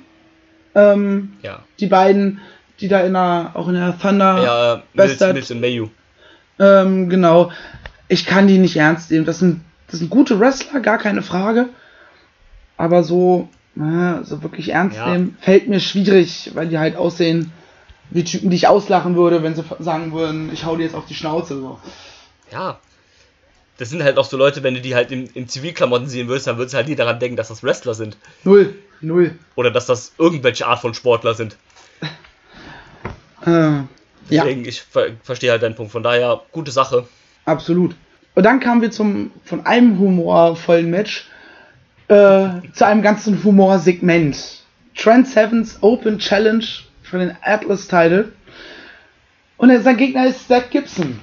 [0.76, 1.60] ähm, ja.
[1.80, 2.40] die beiden,
[2.80, 5.90] die da in der, auch in der Thunder ja, Bastard, Mills, und Mayu.
[6.58, 7.52] Ähm, genau.
[8.08, 9.26] Ich kann die nicht ernst nehmen.
[9.26, 11.70] Das sind, das sind gute Wrestler, gar keine Frage.
[12.76, 15.12] Aber so, äh, so wirklich ernst ja.
[15.12, 17.52] nehmen, fällt mir schwierig, weil die halt aussehen
[18.10, 21.06] wie Typen, die ich auslachen würde, wenn sie sagen würden, ich hau dir jetzt auf
[21.06, 21.60] die Schnauze.
[21.60, 21.80] So.
[22.52, 22.80] Ja,
[23.80, 26.48] das sind halt auch so Leute, wenn du die halt im, im Zivilklamotten sehen würdest,
[26.48, 28.18] dann würdest du halt nie daran denken, dass das Wrestler sind.
[28.44, 29.36] Null, null.
[29.56, 31.58] Oder dass das irgendwelche Art von Sportler sind.
[33.46, 33.84] Äh,
[34.30, 34.68] Deswegen, ja.
[34.68, 35.94] ich ver verstehe halt deinen Punkt.
[35.94, 37.08] Von daher, gute Sache.
[37.46, 37.96] Absolut.
[38.36, 41.30] Und dann kamen wir zum von einem humorvollen Match
[42.10, 44.62] äh, zu einem ganzen Humorsegment.
[44.94, 46.66] Trent Sevens Open Challenge
[47.02, 48.34] für den Atlas Title.
[49.56, 51.18] Und sein Gegner ist Zach Gibson.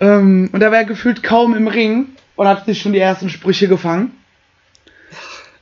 [0.00, 3.68] Ähm, und er war gefühlt kaum im Ring und hat sich schon die ersten Sprüche
[3.68, 4.16] gefangen.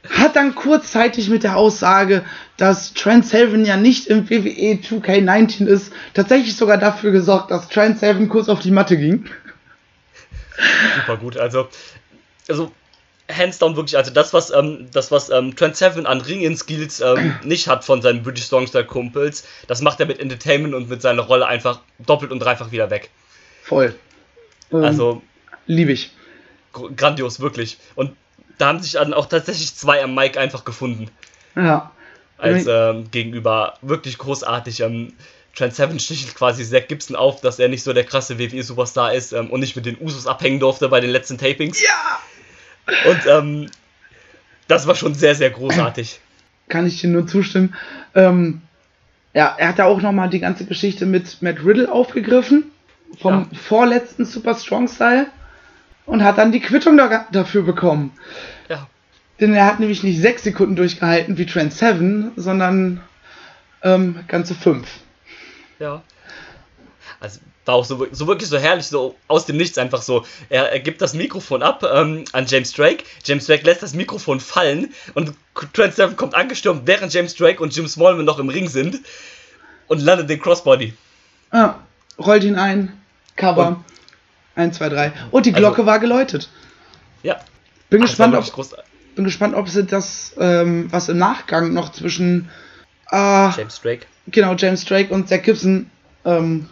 [0.09, 2.25] Hat dann kurzzeitig mit der Aussage,
[2.57, 7.99] dass Trent Seven ja nicht im WWE 2K19 ist, tatsächlich sogar dafür gesorgt, dass Trent
[7.99, 9.27] Seven kurz auf die Matte ging.
[10.97, 11.69] Super gut, also,
[12.49, 12.73] also
[13.31, 17.37] hands down wirklich, also das, was, ähm, das, was ähm, Trent Seven an Ringen-Skills ähm,
[17.43, 21.47] nicht hat von seinen British Songstyle-Kumpels, das macht er mit Entertainment und mit seiner Rolle
[21.47, 23.11] einfach doppelt und dreifach wieder weg.
[23.63, 23.95] Voll.
[24.73, 25.23] Ähm, also.
[25.67, 26.11] Liebe ich.
[26.73, 27.79] Grandios, wirklich.
[27.95, 28.13] Und
[28.59, 31.11] da haben sich dann auch tatsächlich zwei am Mike einfach gefunden.
[31.55, 31.91] Ja.
[32.37, 34.81] Als ähm, gegenüber wirklich großartig.
[34.81, 35.13] Ähm,
[35.57, 39.33] Trent Seven stichelt quasi Zack Gibson auf, dass er nicht so der krasse WWE-Superstar ist
[39.33, 41.83] ähm, und nicht mit den Usos abhängen durfte bei den letzten Tapings.
[41.83, 43.11] Ja!
[43.11, 43.71] Und ähm,
[44.69, 46.21] das war schon sehr, sehr großartig.
[46.69, 47.75] Kann ich dir nur zustimmen.
[48.15, 48.61] Ähm,
[49.35, 52.71] ja, er hat ja auch nochmal die ganze Geschichte mit Matt Riddle aufgegriffen
[53.21, 53.59] vom ja.
[53.59, 55.27] vorletzten Super Strong Style
[56.07, 58.13] und hat dann die Quittung da, dafür bekommen.
[58.69, 58.87] Ja.
[59.41, 63.01] Denn er hat nämlich nicht sechs Sekunden durchgehalten wie Trent Seven, sondern
[63.83, 64.89] ähm, ganze fünf.
[65.79, 66.03] Ja.
[67.21, 70.25] Also war auch so, so wirklich so herrlich, so aus dem Nichts einfach so.
[70.49, 73.05] Er, er gibt das Mikrofon ab ähm, an James Drake.
[73.25, 75.35] James Drake lässt das Mikrofon fallen und
[75.75, 79.01] Trent Seven kommt angestürmt, während James Drake und Jim Smallman noch im Ring sind
[79.87, 80.95] und landet den Crossbody.
[81.51, 81.75] Ah
[82.19, 82.98] rollt ihn ein,
[83.39, 83.69] Cover.
[83.69, 83.85] Und,
[84.57, 85.13] 1, 2, 3.
[85.31, 86.51] Und die Glocke also, war geläutet.
[87.23, 87.37] Ja.
[87.89, 88.45] Bin, Ach, gespannt, ob,
[89.15, 92.51] bin gespannt, ob sie das, ähm, was im Nachgang noch zwischen
[93.11, 94.07] äh, James Drake.
[94.27, 95.91] Genau, James Drake und Zack Gibson
[96.25, 96.69] ähm,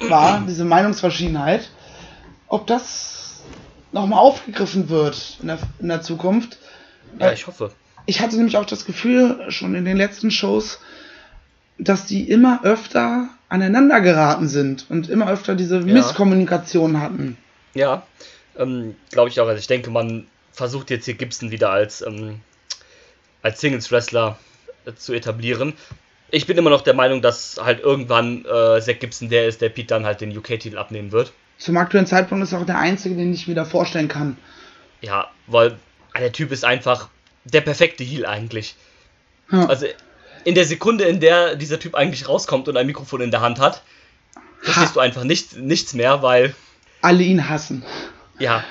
[0.00, 1.70] war, diese Meinungsverschiedenheit,
[2.48, 3.42] ob das
[3.92, 6.58] nochmal aufgegriffen wird in der, in der Zukunft.
[7.18, 7.72] Ja, ich hoffe.
[8.06, 10.80] Ich hatte nämlich auch das Gefühl, schon in den letzten Shows,
[11.78, 15.84] dass die immer öfter aneinander geraten sind und immer öfter diese ja.
[15.94, 17.36] Misskommunikation hatten.
[17.74, 18.02] Ja,
[18.56, 19.46] ähm, glaube ich auch.
[19.46, 22.40] Also ich denke, man versucht jetzt hier Gibson wieder als, ähm,
[23.42, 24.38] als Singles-Wrestler
[24.84, 25.74] äh, zu etablieren.
[26.30, 29.70] Ich bin immer noch der Meinung, dass halt irgendwann äh, Zack Gibson der ist, der
[29.70, 31.32] Pete dann halt den UK-Titel abnehmen wird.
[31.56, 34.36] Zum aktuellen Zeitpunkt ist er auch der einzige, den ich mir da vorstellen kann.
[35.00, 35.76] Ja, weil
[36.18, 37.08] der Typ ist einfach
[37.44, 38.76] der perfekte Heal eigentlich.
[39.50, 39.66] Ja.
[39.66, 39.86] Also
[40.44, 43.60] in der Sekunde, in der dieser Typ eigentlich rauskommt und ein Mikrofon in der Hand
[43.60, 43.82] hat,
[44.62, 46.54] verstehst du einfach nicht, nichts mehr, weil.
[47.00, 47.84] Alle ihn hassen.
[48.38, 48.64] Ja.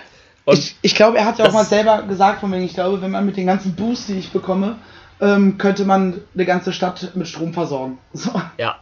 [0.45, 3.11] Ich, ich glaube, er hat ja auch mal selber gesagt, von wegen, ich glaube, wenn
[3.11, 4.77] man mit den ganzen Boosts, die ich bekomme,
[5.19, 7.97] ähm, könnte man eine ganze Stadt mit Strom versorgen.
[8.13, 8.41] So.
[8.57, 8.77] Ja.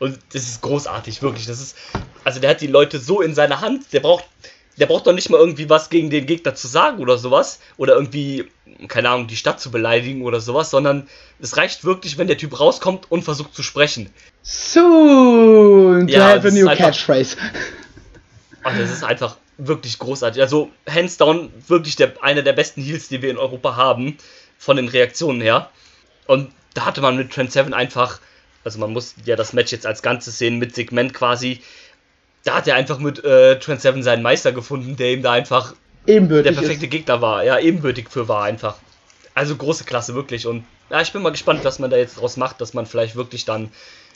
[0.00, 1.46] Und das ist großartig, wirklich.
[1.46, 1.76] Das ist,
[2.24, 4.24] also der hat die Leute so in seiner Hand, der braucht,
[4.78, 7.60] der braucht doch nicht mal irgendwie was gegen den Gegner zu sagen oder sowas.
[7.76, 8.46] Oder irgendwie,
[8.88, 11.08] keine Ahnung, die Stadt zu beleidigen oder sowas, sondern
[11.40, 14.10] es reicht wirklich, wenn der Typ rauskommt und versucht zu sprechen.
[14.42, 17.36] Soon to Ja, have a das new ist einfach- catchphrase.
[18.64, 20.40] Und das ist einfach wirklich großartig.
[20.42, 24.16] Also, hands down, wirklich der, einer der besten Heals, die wir in Europa haben,
[24.58, 25.70] von den Reaktionen her.
[26.26, 28.20] Und da hatte man mit Trent Seven einfach,
[28.64, 31.60] also man muss ja das Match jetzt als Ganzes sehen, mit Segment quasi.
[32.44, 35.74] Da hat er einfach mit äh, Trent Seven seinen Meister gefunden, der ihm da einfach
[36.06, 36.90] der Ebenbürtig perfekte ist.
[36.90, 37.44] Gegner war.
[37.44, 38.76] Ja, ebenbürtig für war einfach.
[39.34, 40.46] Also große Klasse, wirklich.
[40.46, 43.16] Und ja, ich bin mal gespannt, was man da jetzt draus macht, dass man vielleicht
[43.16, 43.70] wirklich dann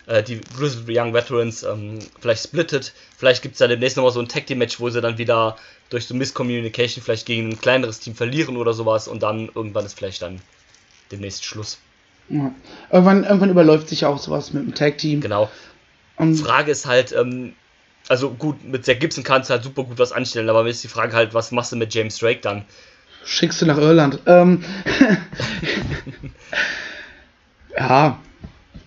[0.06, 2.92] äh, die Grizzled Young Veterans ähm, vielleicht splittet.
[3.16, 5.56] Vielleicht gibt es da demnächst nochmal so ein Tag Team Match, wo sie dann wieder
[5.90, 9.98] durch so Misscommunication vielleicht gegen ein kleineres Team verlieren oder sowas und dann irgendwann ist
[9.98, 10.40] vielleicht dann
[11.10, 11.78] demnächst Schluss.
[12.28, 12.52] Ja.
[12.92, 15.20] Irgendwann, irgendwann überläuft sich ja auch sowas mit dem Tag-Team.
[15.20, 15.50] Genau.
[16.16, 17.54] Und Frage ist halt, ähm,
[18.08, 20.82] also gut, mit Zack Gibson kannst du halt super gut was anstellen, aber mir ist
[20.84, 22.64] die Frage halt, was machst du mit James Drake dann?
[23.24, 24.20] schickst du nach Irland.
[24.24, 24.64] Ähm,
[27.76, 28.18] ja,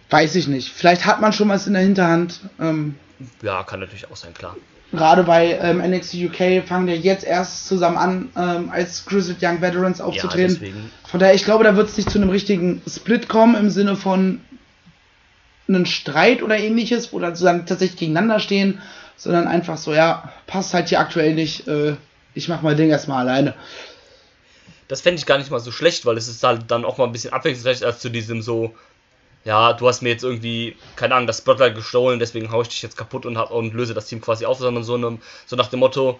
[0.09, 0.71] weiß ich nicht.
[0.73, 2.39] Vielleicht hat man schon was in der Hinterhand.
[2.59, 2.95] Ähm,
[3.43, 4.55] Ja, kann natürlich auch sein, klar.
[4.93, 9.61] Gerade bei ähm, NXT UK fangen wir jetzt erst zusammen an, ähm, als Grizzled Young
[9.61, 10.55] Veterans Ja, aufzutreten.
[10.55, 10.91] deswegen.
[11.07, 13.95] Von daher, ich glaube, da wird es nicht zu einem richtigen Split kommen im Sinne
[13.95, 14.41] von
[15.69, 18.81] einem Streit oder ähnliches, wo dann zusammen tatsächlich gegeneinander stehen,
[19.21, 21.95] sondern einfach so, ja, passt halt hier aktuell nicht, äh,
[22.33, 23.53] ich mach mal Ding erstmal alleine.
[24.87, 27.05] Das fände ich gar nicht mal so schlecht, weil es ist halt dann auch mal
[27.05, 28.73] ein bisschen abwechslungsreich als zu diesem so,
[29.45, 32.81] ja, du hast mir jetzt irgendwie, keine Ahnung, das Spotlight gestohlen, deswegen hau ich dich
[32.81, 35.67] jetzt kaputt und, hab, und löse das Team quasi auf, sondern so, einem, so nach
[35.67, 36.19] dem Motto,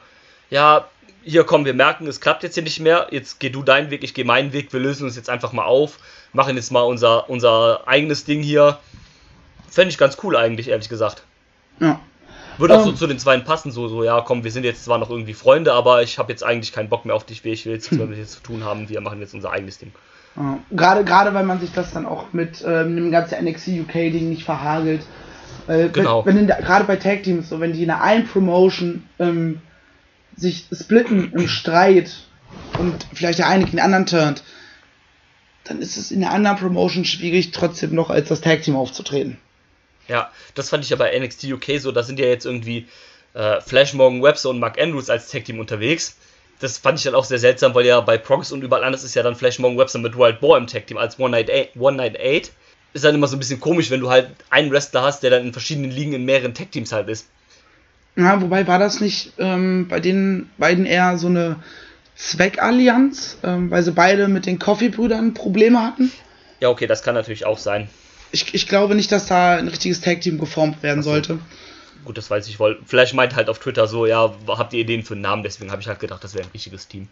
[0.51, 0.87] ja,
[1.23, 4.03] hier komm, wir merken, es klappt jetzt hier nicht mehr, jetzt geh du deinen Weg,
[4.03, 5.97] ich gehe meinen Weg, wir lösen uns jetzt einfach mal auf,
[6.33, 8.77] machen jetzt mal unser, unser eigenes Ding hier.
[9.71, 11.23] Fände ich ganz cool eigentlich, ehrlich gesagt.
[11.79, 11.99] Ja.
[12.61, 12.95] Würde auch so Ähm.
[12.95, 15.73] zu den Zweien passen, so, so, ja, komm, wir sind jetzt zwar noch irgendwie Freunde,
[15.73, 18.17] aber ich habe jetzt eigentlich keinen Bock mehr auf dich, ich will jetzt nichts mit
[18.17, 19.91] dir zu tun haben, wir machen jetzt unser eigenes Ding.
[20.35, 24.29] Ja, Gerade, gerade weil man sich das dann auch mit ähm, dem ganzen NXT UK-Ding
[24.29, 25.01] nicht verhagelt.
[25.67, 26.25] Weil, Genau.
[26.25, 29.59] Wenn, wenn der, gerade bei Tag Teams, so wenn die in einer einen Promotion ähm,
[30.35, 32.11] sich splitten im Streit
[32.79, 34.43] und vielleicht der eine gegen den anderen turnt,
[35.65, 39.37] dann ist es in der anderen Promotion schwierig, trotzdem noch als das Tag Team aufzutreten.
[40.11, 42.85] Ja, das fand ich ja bei NXT UK so, da sind ja jetzt irgendwie
[43.33, 46.17] äh, Flash Morgan Webster und Mark Andrews als Tag-Team unterwegs.
[46.59, 49.15] Das fand ich dann auch sehr seltsam, weil ja bei Prox und überall anders ist
[49.15, 52.51] ja dann Flash Morgan Webster mit Wild Boar im als Night, Eight, One Night Eight.
[52.91, 55.43] Ist dann immer so ein bisschen komisch, wenn du halt einen Wrestler hast, der dann
[55.43, 57.29] in verschiedenen Ligen in mehreren Tag-Teams halt ist.
[58.17, 61.55] Ja, wobei war das nicht ähm, bei den beiden eher so eine
[62.17, 66.11] Zweckallianz, ähm, weil sie beide mit den Coffee-Brüdern Probleme hatten?
[66.59, 67.87] Ja, okay, das kann natürlich auch sein.
[68.31, 71.39] Ich, ich glaube nicht, dass da ein richtiges Tag-Team geformt werden sollte.
[72.05, 72.79] Gut, das weiß ich wohl.
[72.85, 75.43] Vielleicht meint halt auf Twitter so, ja, habt ihr Ideen für einen Namen?
[75.43, 77.07] Deswegen habe ich halt gedacht, das wäre ein richtiges Team.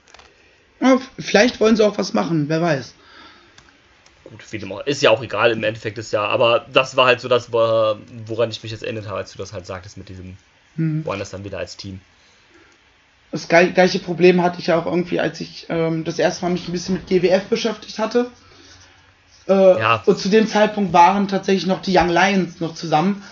[0.82, 2.94] Ja, vielleicht wollen sie auch was machen, wer weiß.
[4.24, 4.86] Gut, wie dem auch.
[4.86, 6.26] Ist ja auch egal, im Endeffekt ist ja.
[6.26, 7.96] Aber das war halt so das, wo-
[8.26, 10.38] woran ich mich jetzt erinnert habe, als du das halt sagtest mit diesem
[10.76, 11.04] Hm.
[11.06, 12.00] woanders dann wieder als Team.
[13.32, 16.68] Das gleiche Problem hatte ich ja auch irgendwie, als ich ähm, das erste Mal mich
[16.68, 18.32] ein bisschen mit GWF beschäftigt hatte.
[19.50, 20.04] Äh, Ja.
[20.06, 23.24] Und zu dem Zeitpunkt waren tatsächlich noch die Young Lions noch zusammen.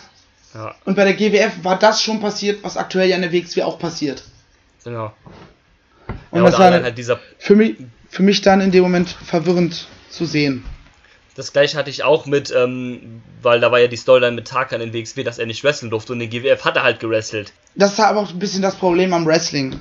[0.54, 3.62] Ja, Und bei der GWF war das schon passiert, was aktuell ja in der WXW
[3.64, 4.24] auch passiert.
[4.84, 5.14] genau.
[6.32, 7.20] Und ja, das war halt dieser.
[7.38, 7.76] für, mich,
[8.10, 10.64] für mich dann in dem Moment verwirrend zu sehen.
[11.36, 14.82] Das gleiche hatte ich auch mit, ähm, weil da war ja die Storyline mit Tarkan
[14.82, 17.54] in WXW, dass er nicht wresteln durfte und in GWF hat er halt gewrestelt.
[17.76, 19.80] Das ist aber auch ein bisschen das Problem am Wrestling.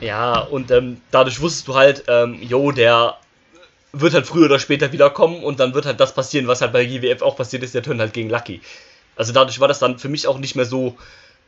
[0.00, 3.14] Ja, und ähm, dadurch wusstest du halt, ähm, jo, der
[3.92, 6.84] wird halt früher oder später wiederkommen und dann wird halt das passieren, was halt bei
[6.84, 8.60] GWF auch passiert ist, der turnt halt gegen Lucky.
[9.16, 10.96] Also dadurch war das dann für mich auch nicht mehr so,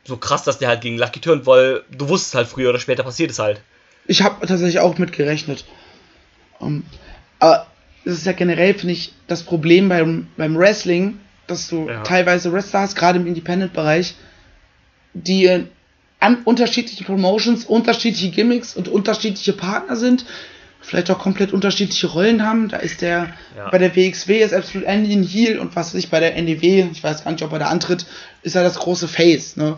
[0.03, 3.03] so krass, dass der halt gegen Lucky turnt, weil du wusstest halt früher oder später
[3.03, 3.61] passiert es halt.
[4.05, 5.65] Ich habe tatsächlich auch mit gerechnet.
[6.59, 6.83] Um,
[7.39, 7.67] aber
[8.03, 12.03] das ist ja generell, finde ich, das Problem beim, beim Wrestling, dass du Ja.
[12.03, 14.15] teilweise Wrestler hast, gerade im Independent-Bereich,
[15.13, 15.63] die äh,
[16.19, 20.25] an unterschiedliche Promotions, unterschiedliche Gimmicks und unterschiedliche Partner sind,
[20.83, 22.67] vielleicht auch komplett unterschiedliche Rollen haben.
[22.69, 23.69] Da ist der Ja.
[23.69, 26.87] bei der WXW ist Absolute Andy ein Heel und was weiß ich bei der NDW,
[26.91, 28.05] ich weiß gar nicht, ob er da antritt,
[28.41, 29.55] ist er das große Face.
[29.57, 29.77] Ne?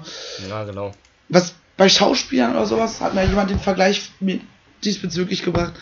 [0.50, 0.92] Ja, genau.
[1.30, 4.40] was bei Schauspielern oder sowas hat mir jemand den Vergleich mir
[4.84, 5.74] diesbezüglich gebracht.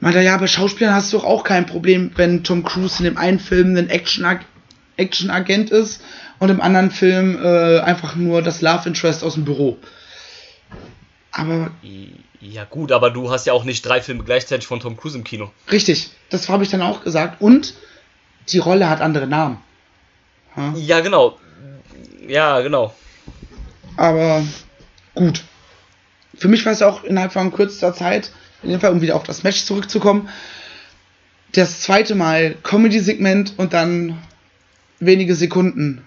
[0.00, 3.04] Meinte er, ja, bei Schauspielern hast du doch auch kein Problem, wenn Tom Cruise in
[3.04, 4.44] dem einen Film ein Action-Ag-
[4.96, 6.02] Action-Agent ist
[6.38, 9.78] und im anderen Film äh, einfach nur das Love Interest aus dem Büro.
[11.32, 11.70] Aber
[12.40, 15.24] Ja gut, aber du hast ja auch nicht drei Filme gleichzeitig von Tom Cruise im
[15.24, 15.50] Kino.
[15.70, 17.40] richtig, das habe ich dann auch gesagt.
[17.40, 17.74] Und
[18.48, 19.58] die Rolle hat andere Namen.
[20.56, 21.38] Ja, ja genau.
[22.26, 22.94] Ja, genau.
[23.96, 24.44] Aber
[25.14, 25.44] gut.
[26.36, 28.30] Für mich war es auch innerhalb von kürzester Zeit,
[28.62, 30.28] in dem Fall, um wieder auf das Match zurückzukommen,
[31.52, 34.18] das zweite Mal Comedy-Segment und dann
[34.98, 36.04] wenige Sekunden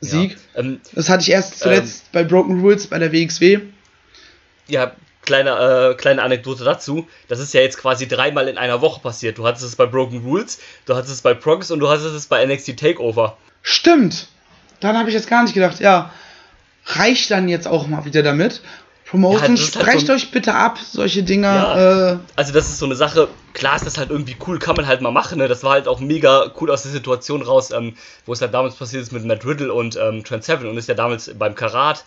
[0.00, 0.36] Sieg.
[0.54, 3.60] Ja, ähm, das hatte ich erst zuletzt ähm, bei Broken Rules bei der WXW.
[4.68, 4.94] Ja,
[5.26, 7.06] kleine, äh, kleine Anekdote dazu.
[7.28, 9.36] Das ist ja jetzt quasi dreimal in einer Woche passiert.
[9.38, 12.26] Du hattest es bei Broken Rules, du hattest es bei Progress und du hattest es
[12.26, 13.36] bei NXT Takeover.
[13.62, 14.28] Stimmt.
[14.80, 16.10] Dann habe ich jetzt gar nicht gedacht, ja,
[16.86, 18.62] reicht dann jetzt auch mal wieder damit.
[19.06, 21.48] Promotion, ja, sprecht halt so euch bitte ab, solche Dinger.
[21.48, 24.74] Ja, äh, also das ist so eine Sache, klar ist das halt irgendwie cool, kann
[24.74, 25.38] man halt mal machen.
[25.38, 25.46] Ne?
[25.46, 27.94] Das war halt auch mega cool aus der Situation raus, ähm,
[28.26, 30.88] wo es halt damals passiert ist mit Matt Riddle und ähm, Trent Seven und ist
[30.88, 32.04] ja damals beim Karat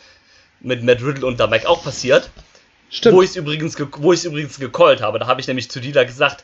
[0.59, 2.29] mit Matt Riddle und der Mike auch passiert.
[2.89, 3.15] Stimmt.
[3.15, 5.19] Wo ich es übrigens, wo übrigens gecallt habe.
[5.19, 6.43] Da habe ich nämlich zu Dila gesagt,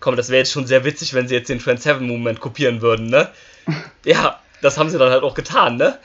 [0.00, 2.80] komm, das wäre jetzt schon sehr witzig, wenn sie jetzt den Trent Seven Moment kopieren
[2.80, 3.30] würden, ne?
[4.04, 5.98] ja, das haben sie dann halt auch getan, ne?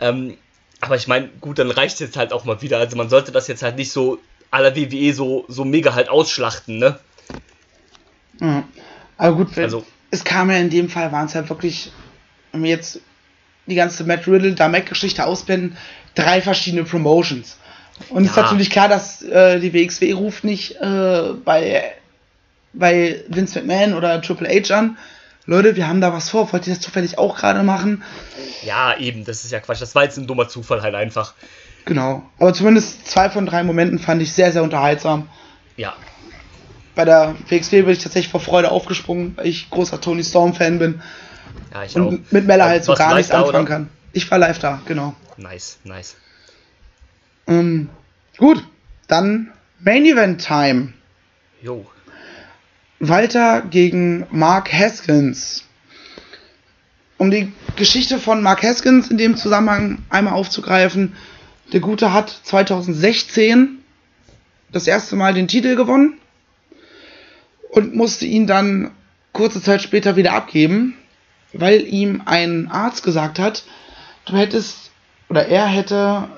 [0.00, 0.36] Ähm,
[0.80, 2.78] aber ich meine, gut, dann reicht es jetzt halt auch mal wieder.
[2.78, 4.18] Also man sollte das jetzt halt nicht so
[4.50, 6.98] aller WWE so, so mega halt ausschlachten, ne?
[8.40, 8.64] Ja.
[9.16, 11.92] Aber gut, also, es kam ja in dem Fall, waren es halt wirklich,
[12.50, 13.00] wenn wir jetzt
[13.66, 15.76] die ganze Matt Riddle, da Mac-Geschichte ausblenden,
[16.16, 17.56] drei verschiedene Promotions.
[18.10, 18.42] Und es ja.
[18.42, 21.92] ist natürlich klar, dass äh, die WXW ruft nicht äh, bei,
[22.72, 24.96] bei Vince McMahon oder Triple H an,
[25.44, 28.04] Leute, wir haben da was vor, wollt ihr das zufällig auch gerade machen?
[28.64, 29.82] Ja, eben, das ist ja Quatsch.
[29.82, 31.34] Das war jetzt ein dummer Zufall halt einfach.
[31.84, 32.22] Genau.
[32.38, 35.28] Aber zumindest zwei von drei Momenten fand ich sehr, sehr unterhaltsam.
[35.76, 35.94] Ja.
[36.94, 41.02] Bei der WXW bin ich tatsächlich vor Freude aufgesprungen, weil ich großer Tony Storm-Fan bin.
[41.72, 42.32] Ja, ich und auch.
[42.32, 43.88] mit Mella halt so gar nichts anfangen kann.
[44.12, 45.14] Ich war live da, genau.
[45.38, 46.16] Nice, nice.
[47.46, 47.88] Ähm,
[48.38, 48.64] gut,
[49.08, 50.92] dann Main Event Time.
[51.60, 51.86] Jo.
[53.00, 55.64] Walter gegen Mark Haskins.
[57.18, 61.14] Um die Geschichte von Mark Haskins in dem Zusammenhang einmal aufzugreifen,
[61.72, 63.78] der Gute hat 2016
[64.70, 66.18] das erste Mal den Titel gewonnen
[67.70, 68.92] und musste ihn dann
[69.32, 70.96] kurze Zeit später wieder abgeben,
[71.52, 73.64] weil ihm ein Arzt gesagt hat,
[74.26, 74.90] du hättest
[75.28, 76.28] oder er hätte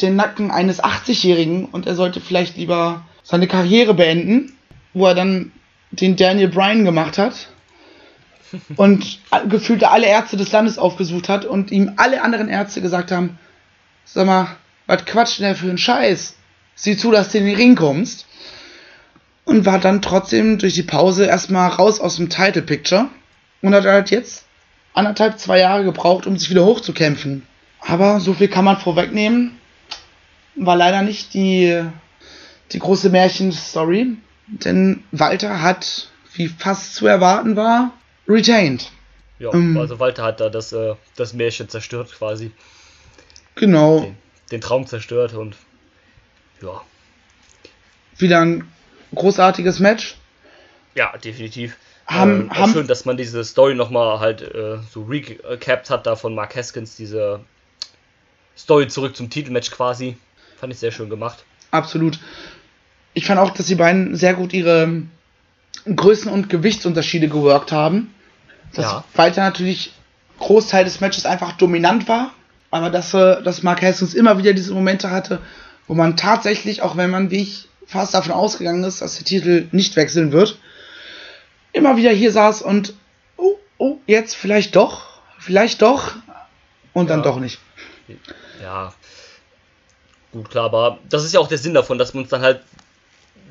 [0.00, 4.56] den Nacken eines 80-Jährigen und er sollte vielleicht lieber seine Karriere beenden,
[4.92, 5.52] wo er dann
[5.90, 7.48] den Daniel Bryan gemacht hat
[8.76, 13.38] und gefühlt alle Ärzte des Landes aufgesucht hat und ihm alle anderen Ärzte gesagt haben,
[14.04, 16.36] sag mal, was quatscht denn der für ein Scheiß?
[16.74, 18.26] Sieh zu, dass du in den Ring kommst.
[19.44, 23.08] Und war dann trotzdem durch die Pause erstmal raus aus dem Title Picture
[23.60, 24.46] und hat halt jetzt
[24.94, 27.46] anderthalb, zwei Jahre gebraucht, um sich wieder hochzukämpfen.
[27.80, 29.58] Aber so viel kann man vorwegnehmen.
[30.56, 31.82] War leider nicht die,
[32.72, 34.16] die große Märchenstory.
[34.46, 37.92] Denn Walter hat, wie fast zu erwarten war,
[38.28, 38.90] retained.
[39.38, 42.52] Ja, ähm, also Walter hat da das, äh, das Märchen zerstört quasi.
[43.54, 44.00] Genau.
[44.00, 44.16] Den,
[44.50, 45.56] den, Traum zerstört und
[46.62, 46.82] ja.
[48.18, 48.68] Wieder ein
[49.14, 50.16] großartiges Match.
[50.94, 51.76] Ja, definitiv.
[52.06, 56.16] Haben, ähm, haben, schön, dass man diese Story nochmal halt äh, so recapped hat, da
[56.16, 57.40] von Mark Haskins, diese
[58.56, 60.16] Story zurück zum Titelmatch quasi.
[60.56, 61.44] Fand ich sehr schön gemacht.
[61.70, 62.18] Absolut
[63.14, 65.02] ich fand auch, dass die beiden sehr gut ihre
[65.86, 68.12] Größen- und Gewichtsunterschiede geworkt haben.
[68.74, 69.04] Dass ja.
[69.14, 69.92] Walter natürlich
[70.40, 72.32] Großteil des Matches einfach dominant war,
[72.72, 75.40] aber dass, äh, dass Mark Haskins immer wieder diese Momente hatte,
[75.86, 79.68] wo man tatsächlich, auch wenn man, wie ich fast davon ausgegangen ist, dass der Titel
[79.70, 80.58] nicht wechseln wird,
[81.72, 82.94] immer wieder hier saß und
[83.36, 86.16] oh, oh, jetzt vielleicht doch, vielleicht doch
[86.94, 87.14] und ja.
[87.14, 87.60] dann doch nicht.
[88.60, 88.92] Ja,
[90.34, 92.60] gut, klar, aber das ist ja auch der Sinn davon, dass man es dann halt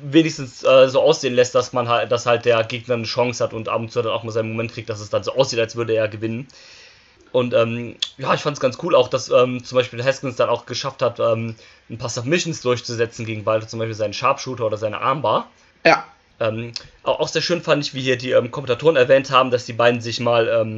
[0.02, 3.52] wenigstens äh, so aussehen lässt, dass man halt, dass halt der Gegner eine Chance hat
[3.52, 5.58] und ab und zu dann auch mal seinen Moment kriegt, dass es dann so aussieht,
[5.58, 6.46] als würde er gewinnen.
[7.32, 10.48] Und ähm, ja, ich fand es ganz cool auch, dass ähm, zum Beispiel Haskins dann
[10.48, 11.56] auch geschafft hat, ähm,
[11.90, 15.50] ein paar Submissions durchzusetzen gegen Walter, zum Beispiel seinen Sharpshooter oder seine Armbar.
[15.84, 16.04] Ja.
[16.38, 16.72] Ähm,
[17.02, 20.00] auch sehr schön fand ich, wie hier die ähm, Kommentatoren erwähnt haben, dass die beiden
[20.00, 20.76] sich mal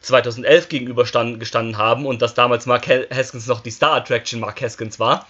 [0.00, 4.98] 2011 ähm, gegenübergestanden haben und dass damals Mark Haskins noch die Star Attraction Mark Haskins
[4.98, 5.26] war.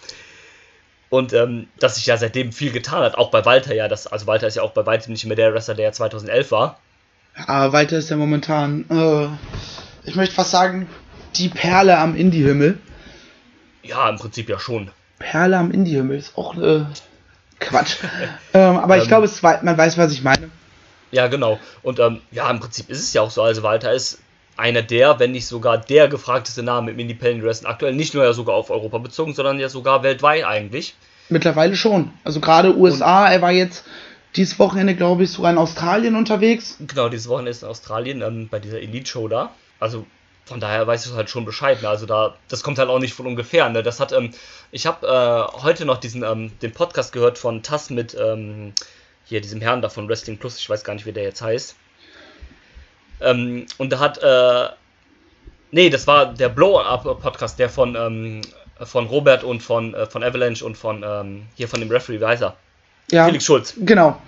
[1.09, 3.89] Und ähm, dass sich ja seitdem viel getan hat, auch bei Walter ja.
[3.89, 6.53] Das, also Walter ist ja auch bei weitem nicht mehr der Wrestler, der ja 2011
[6.53, 6.79] war.
[7.37, 10.89] Ja, Walter ist ja momentan, äh, ich möchte fast sagen,
[11.37, 12.79] die Perle am Indie-Himmel.
[13.83, 14.91] Ja, im Prinzip ja schon.
[15.19, 16.85] Perle am Indie-Himmel ist auch äh,
[17.59, 17.97] Quatsch.
[18.55, 19.31] ähm, aber ich ähm, glaube,
[19.63, 20.51] man weiß, was ich meine.
[21.11, 21.59] Ja, genau.
[21.83, 23.43] Und ähm, ja, im Prinzip ist es ja auch so.
[23.43, 24.21] Also Walter ist
[24.61, 27.95] einer der, wenn nicht sogar der gefragteste Name im Independent Wrestling aktuell.
[27.95, 30.95] Nicht nur ja sogar auf Europa bezogen, sondern ja sogar weltweit eigentlich.
[31.29, 32.13] Mittlerweile schon.
[32.25, 33.85] Also gerade USA, Und, er war jetzt
[34.37, 36.77] dieses Wochenende, glaube ich, sogar in Australien unterwegs.
[36.87, 39.51] Genau, dieses Wochenende ist in Australien ähm, bei dieser Elite-Show da.
[39.81, 40.07] Also
[40.45, 41.83] von daher weiß ich halt schon Bescheid.
[41.83, 41.89] Ne?
[41.89, 43.69] Also da, das kommt halt auch nicht von ungefähr.
[43.69, 43.83] Ne?
[43.83, 44.33] Das hat, ähm,
[44.73, 48.73] ich habe äh, heute noch diesen ähm, den Podcast gehört von Tass mit ähm,
[49.25, 50.59] hier diesem Herrn da von Wrestling Plus.
[50.59, 51.77] Ich weiß gar nicht, wie der jetzt heißt.
[53.21, 54.69] Ähm, und da hat, äh,
[55.71, 58.41] nee, das war der Blow-Up-Podcast, der von, ähm,
[58.83, 62.57] von Robert und von, äh, von Avalanche und von ähm, hier von dem Referee Weiser.
[63.11, 63.75] Ja, Felix Schulz.
[63.79, 64.21] genau.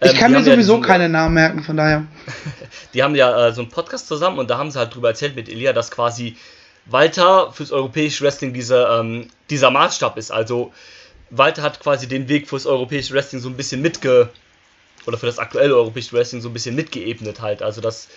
[0.00, 2.04] Ich Ähm, kann mir haben ja sowieso diesen- keine Namen merken, von daher.
[2.94, 5.34] Die haben ja äh, so einen Podcast zusammen und da haben sie halt drüber erzählt
[5.36, 6.36] mit Elia, dass quasi
[6.86, 10.30] Walter fürs europäische Wrestling diese, ähm, dieser Maßstab ist.
[10.30, 10.72] Also
[11.30, 14.30] Walter hat quasi den Weg fürs europäische Wrestling so ein bisschen mitge...
[15.06, 17.62] oder für das aktuelle europäische Wrestling so ein bisschen mitgeebnet halt.
[17.62, 18.08] Also das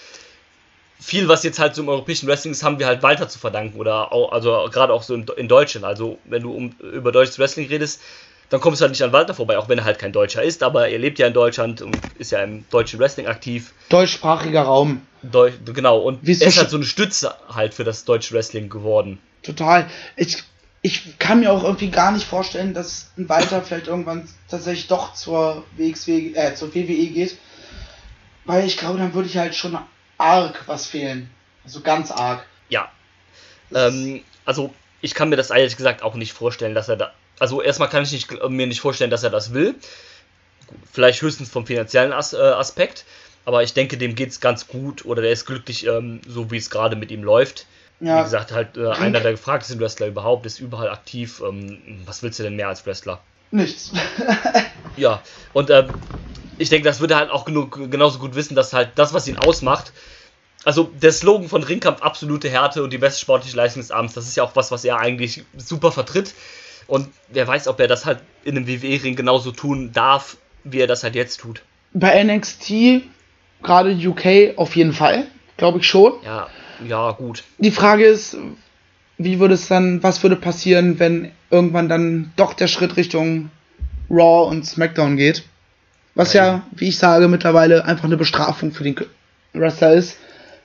[1.00, 3.80] viel, was jetzt halt so im europäischen Wrestling ist, haben wir halt Walter zu verdanken.
[3.80, 5.86] Oder auch, also gerade auch so in, in Deutschland.
[5.86, 8.02] Also wenn du um, über deutsches Wrestling redest,
[8.50, 10.64] dann kommst du halt nicht an Walter vorbei, auch wenn er halt kein Deutscher ist,
[10.64, 13.74] aber er lebt ja in Deutschland und ist ja im deutschen Wrestling aktiv.
[13.90, 15.02] Deutschsprachiger Raum.
[15.22, 18.70] Deu genau, und Wie er ist halt so eine Stütze halt für das deutsche Wrestling
[18.70, 19.20] geworden.
[19.44, 19.88] Total.
[20.16, 20.44] Ich,
[20.82, 25.14] ich kann mir auch irgendwie gar nicht vorstellen, dass ein Walter vielleicht irgendwann tatsächlich doch
[25.14, 27.38] zur WXW, äh, zur WWE geht.
[28.46, 29.78] Weil ich glaube, dann würde ich halt schon
[30.18, 31.30] arg was fehlen.
[31.64, 32.46] Also ganz arg.
[32.70, 32.90] Ja.
[33.76, 37.14] Ähm, also, ich kann mir das ehrlich gesagt auch nicht vorstellen, dass er da.
[37.40, 39.76] Also, erstmal kann ich nicht, mir nicht vorstellen, dass er das will.
[40.92, 43.06] Vielleicht höchstens vom finanziellen As äh, Aspekt.
[43.46, 46.58] Aber ich denke, dem geht es ganz gut oder der ist glücklich, ähm, so wie
[46.58, 47.66] es gerade mit ihm läuft.
[48.00, 51.42] Ja, Wie gesagt, halt äh, einer der gefragtesten Wrestler überhaupt, ist überall aktiv.
[51.46, 53.22] Ähm, was willst du denn mehr als Wrestler?
[53.52, 53.92] nichts.
[54.96, 55.22] Ja,
[55.54, 55.92] und ähm,
[56.58, 59.28] ich denke, das würde er halt auch genug, genauso gut wissen, dass halt das, was
[59.28, 59.94] ihn ausmacht,
[60.66, 64.28] also der Slogan von Ringkampf, absolute Härte und die beste sportliche Leistung des Abends, das
[64.28, 66.34] ist ja auch was, was er eigentlich super vertritt.
[66.88, 70.88] Und wer weiß, ob er das halt in einem WWE-Ring genauso tun darf, wie er
[70.88, 71.62] das halt jetzt tut.
[71.94, 73.04] Bei NXT,
[73.64, 75.28] gerade UK, auf jeden Fall.
[75.56, 76.14] Glaube ich schon.
[76.24, 76.48] Ja,
[76.88, 77.44] ja, gut.
[77.58, 78.38] Die Frage ist,
[79.18, 83.50] wie würde es dann, was würde passieren, wenn irgendwann dann doch der Schritt Richtung
[84.10, 85.44] Raw und SmackDown geht?
[86.16, 88.96] Was Ja, ja, wie ich sage, mittlerweile einfach eine Bestrafung für den
[89.54, 90.18] Wrestler ist.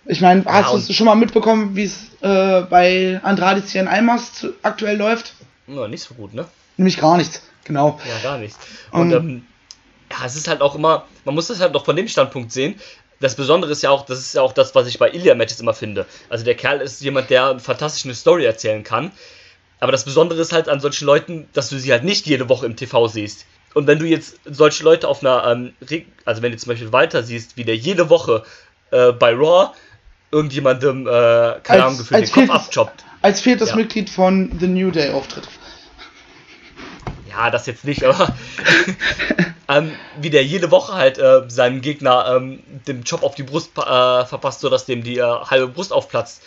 [0.07, 4.47] Ich meine, hast und- du schon mal mitbekommen, wie es äh, bei Andrade Cien Almas
[4.63, 5.35] aktuell läuft?
[5.67, 6.47] Ja, nicht so gut, ne?
[6.77, 7.43] Nämlich gar nichts.
[7.65, 7.99] Genau.
[8.07, 8.59] Ja, gar nichts.
[8.91, 9.43] Und Um, ähm,
[10.11, 12.75] ja, es ist halt auch immer, man muss das halt noch von dem Standpunkt sehen.
[13.25, 15.73] Das Besondere ist ja auch, das ist ja auch das, was ich bei Ilya-Matches immer
[15.73, 16.05] finde.
[16.29, 19.13] Also der Kerl ist jemand, der fantastisch eine Story erzählen kann.
[19.81, 22.67] Aber das Besondere ist halt an solchen Leuten, dass du sie halt nicht jede Woche
[22.67, 23.47] im TV siehst.
[23.73, 25.73] Und wenn du jetzt solche Leute auf einer, ähm,
[26.27, 28.45] also wenn du zum Beispiel Walter siehst, wie der jede Woche
[28.91, 29.71] äh, bei Raw
[30.31, 33.05] irgendjemandem, äh, keine Als- Ahnung, gefühlt den Kopf abchoppt.
[33.23, 33.77] Als viertes Ja.
[33.77, 35.49] Mitglied von The New Day auftritt.
[37.31, 38.35] Ja, das jetzt nicht, aber
[39.69, 43.71] ähm, wie der jede Woche halt äh, seinem Gegner ähm, den Job auf die Brust
[43.77, 46.43] äh, verpasst, sodass dem die äh, halbe Brust aufplatzt,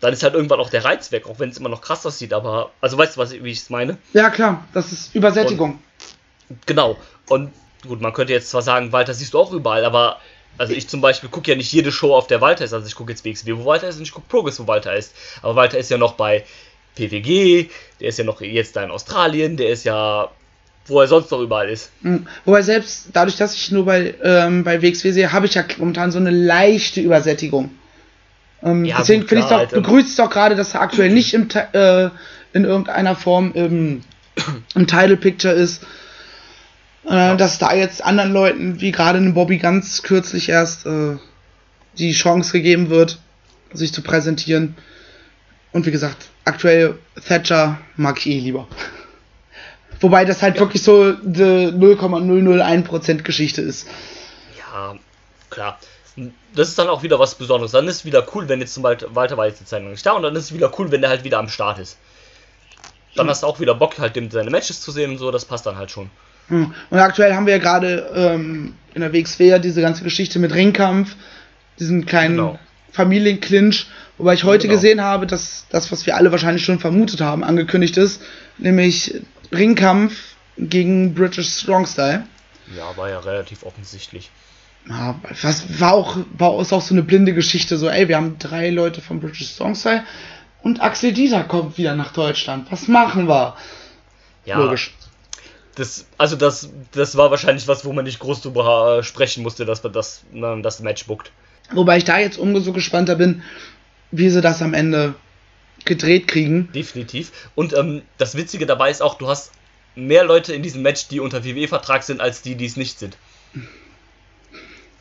[0.00, 2.32] dann ist halt irgendwann auch der Reiz weg, auch wenn es immer noch krass aussieht,
[2.32, 3.98] aber, also weißt du, was, wie ich es meine?
[4.12, 5.78] Ja, klar, das ist Übersättigung.
[6.66, 6.96] Genau.
[7.28, 7.52] Und
[7.86, 10.18] gut, man könnte jetzt zwar sagen, Walter siehst du auch überall, aber
[10.58, 12.72] also ich zum Beispiel gucke ja nicht jede Show, auf der Walter ist.
[12.72, 15.14] Also ich gucke jetzt WXW, wo Walter ist und ich gucke Progress, wo Walter ist.
[15.40, 16.44] Aber Walter ist ja noch bei
[16.94, 20.30] PWG, der ist ja noch jetzt da in Australien, der ist ja,
[20.86, 21.90] wo er sonst noch überall ist.
[22.02, 22.26] Mhm.
[22.44, 26.10] Wobei selbst dadurch, dass ich nur bei, ähm, bei WXW sehe, habe ich ja momentan
[26.10, 27.70] so eine leichte Übersättigung.
[28.62, 31.34] Ähm, Ja, deswegen finde ich halt, ähm, begrüßt es doch gerade, dass er aktuell nicht
[31.34, 32.10] im, äh,
[32.52, 34.02] in irgendeiner Form im,
[34.74, 35.82] im Title Picture ist.
[37.04, 41.16] Äh, Dass da jetzt anderen Leuten, wie gerade einem Bobby ganz kürzlich erst, äh,
[41.98, 43.18] die Chance gegeben wird,
[43.72, 44.76] sich zu präsentieren.
[45.72, 48.68] Und wie gesagt, aktuell Thatcher mag ich eh lieber.
[50.02, 51.42] Wobei das halt wirklich so die
[51.72, 53.86] 0,001% Geschichte ist.
[54.58, 54.96] Ja,
[55.48, 55.78] klar.
[56.54, 57.72] Das ist dann auch wieder was Besonderes.
[57.72, 60.22] Dann ist es wieder cool, wenn jetzt zum Beispiel Walter war jetzt nicht da und
[60.22, 61.96] dann ist es wieder cool, wenn der halt wieder am Start ist.
[63.14, 65.44] Dann hast du auch wieder Bock, halt dem seine Matches zu sehen und so, das
[65.44, 66.10] passt dann halt schon.
[66.48, 66.74] Hm.
[66.90, 70.52] Und aktuell haben wir ja gerade ähm, in der WXW ja diese ganze Geschichte mit
[70.52, 71.14] Ringkampf,
[71.78, 72.58] diesen kleinen Genau.
[72.90, 73.86] Familienclinch,
[74.18, 74.74] wobei ich heute Genau.
[74.78, 78.20] gesehen habe, dass das, was wir alle wahrscheinlich schon vermutet haben, angekündigt ist,
[78.58, 79.22] nämlich
[79.52, 80.14] Ringkampf
[80.56, 82.24] gegen British Strong Style.
[82.76, 84.30] Ja, war ja relativ offensichtlich.
[84.88, 88.38] Ja, was war auch, war ist auch so eine blinde Geschichte, so, ey, wir haben
[88.38, 90.04] drei Leute von British Strong Style
[90.62, 92.70] und Axel Dieter kommt wieder nach Deutschland.
[92.70, 93.56] Was machen wir?
[94.44, 94.94] Ja, Logisch.
[95.74, 99.64] Das, also das, das war wahrscheinlich was, wo man nicht groß drüber äh, sprechen musste,
[99.64, 101.32] dass man das, man das Match bookt.
[101.72, 103.42] Wobei ich da jetzt umso gespannter bin,
[104.10, 105.14] wie sie das am Ende
[105.84, 106.70] gedreht kriegen.
[106.72, 107.32] Definitiv.
[107.54, 109.52] Und ähm, das Witzige dabei ist auch, du hast
[109.94, 113.16] mehr Leute in diesem Match, die unter WWE-Vertrag sind, als die, die es nicht sind.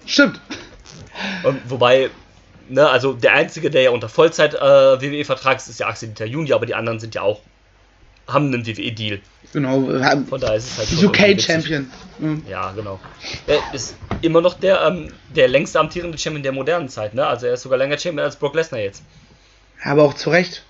[0.06, 0.40] Stimmt.
[1.46, 2.10] Ähm, wobei,
[2.70, 6.26] ne, also der Einzige, der ja unter Vollzeit äh, WWE-Vertrag ist, ist ja Axel Dieter
[6.26, 7.42] Junior, aber die anderen sind ja auch,
[8.28, 9.20] haben einen WWE-Deal.
[9.54, 9.82] Genau.
[10.30, 11.04] Von daher ist es halt.
[11.04, 11.92] UK-Champion.
[12.20, 12.44] Mhm.
[12.48, 13.00] Ja, genau.
[13.48, 17.26] Er ist immer noch der, ähm, der längste amtierende Champion der modernen Zeit, ne?
[17.26, 19.04] Also er ist sogar länger Champion als Brock Lesnar jetzt.
[19.84, 20.64] Aber auch zu Recht.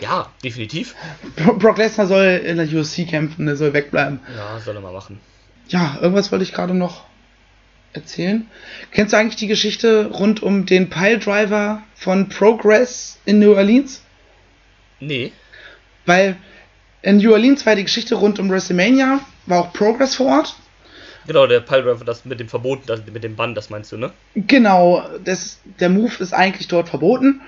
[0.00, 0.94] Ja, definitiv.
[1.36, 4.20] Bro- Brock Lesnar soll in der UFC kämpfen, der soll wegbleiben.
[4.36, 5.20] Ja, soll er mal machen.
[5.68, 7.04] Ja, irgendwas wollte ich gerade noch
[7.92, 8.48] erzählen.
[8.92, 14.02] Kennst du eigentlich die Geschichte rund um den Piledriver von Progress in New Orleans?
[15.00, 15.32] Nee.
[16.06, 16.36] Weil
[17.02, 20.56] in New Orleans war die Geschichte rund um WrestleMania, war auch Progress vor Ort.
[21.26, 24.10] Genau, der Piledriver, das mit dem Verboten, das, mit dem Bann, das meinst du, ne?
[24.34, 27.40] Genau, das, der Move ist eigentlich dort verboten.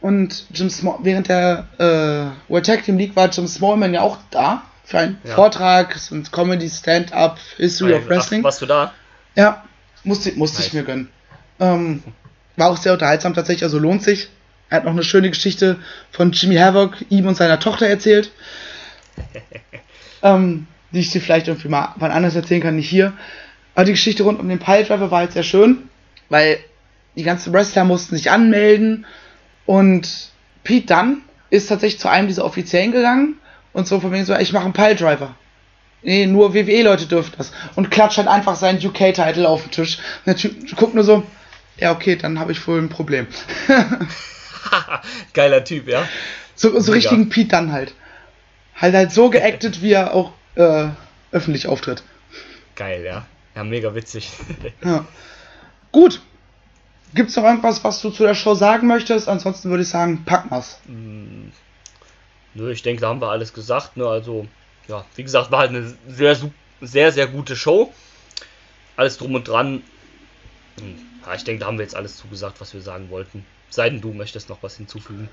[0.00, 4.18] Und Jim Small, während der äh, World Tag Team League war Jim Smallman ja auch
[4.30, 5.34] da für einen Ja.
[5.34, 8.42] Vortrag und Comedy Stand-Up History of Ach, Wrestling.
[8.44, 8.92] warst du da?
[9.34, 9.64] Ja,
[10.04, 10.74] musste, musste ich Nice.
[10.74, 11.08] mir gönnen.
[11.60, 12.02] Ähm,
[12.56, 14.28] war auch sehr unterhaltsam tatsächlich, also lohnt sich.
[14.70, 15.76] Er hat noch eine schöne Geschichte
[16.12, 18.30] von Jimmy Havoc, ihm und seiner Tochter erzählt.
[20.22, 23.12] ähm, die ich dir vielleicht irgendwie mal wann anders erzählen kann, nicht hier.
[23.74, 25.88] Aber die Geschichte rund um den Piledriver war halt sehr schön,
[26.28, 26.58] weil
[27.16, 29.06] die ganzen Wrestler mussten sich anmelden
[29.68, 30.30] und
[30.64, 33.38] Pete Dunn ist tatsächlich zu einem dieser Offiziellen gegangen
[33.74, 35.34] und so von wegen so, ich mache einen Piledriver.
[36.00, 37.52] Nee, nur WWE-Leute dürfen das.
[37.74, 39.98] Und klatscht halt einfach seinen UK-Titel auf den Tisch.
[39.98, 41.22] Und der Typ guckt nur so,
[41.76, 43.26] ja, okay, dann habe ich wohl ein Problem.
[45.34, 46.08] Geiler Typ, ja.
[46.54, 46.92] so so Mega.
[46.94, 47.92] richtigen Pete dann halt.
[48.74, 50.86] Halt halt so geactet, wie er auch äh,
[51.30, 52.02] öffentlich auftritt.
[52.74, 53.26] Geil, ja.
[53.54, 54.30] Ja, mega witzig.
[54.82, 55.04] Ja.
[55.92, 56.22] Gut.
[57.14, 59.28] Gibt's noch irgendwas, was du zu der Show sagen möchtest?
[59.28, 60.78] Ansonsten würde ich sagen, packen wir's.
[62.54, 63.96] Nö, ich denke, da haben wir alles gesagt.
[63.96, 64.06] Ne?
[64.06, 64.46] Also,
[64.88, 66.36] ja, wie gesagt, war halt eine sehr,
[66.80, 67.92] sehr, sehr gute Show.
[68.96, 69.82] Alles drum und dran.
[70.80, 70.96] Hm,
[71.26, 73.44] Ja, ich denke, da haben wir jetzt alles zugesagt, was wir sagen wollten.
[73.70, 75.28] Sei denn, du möchtest noch was hinzufügen.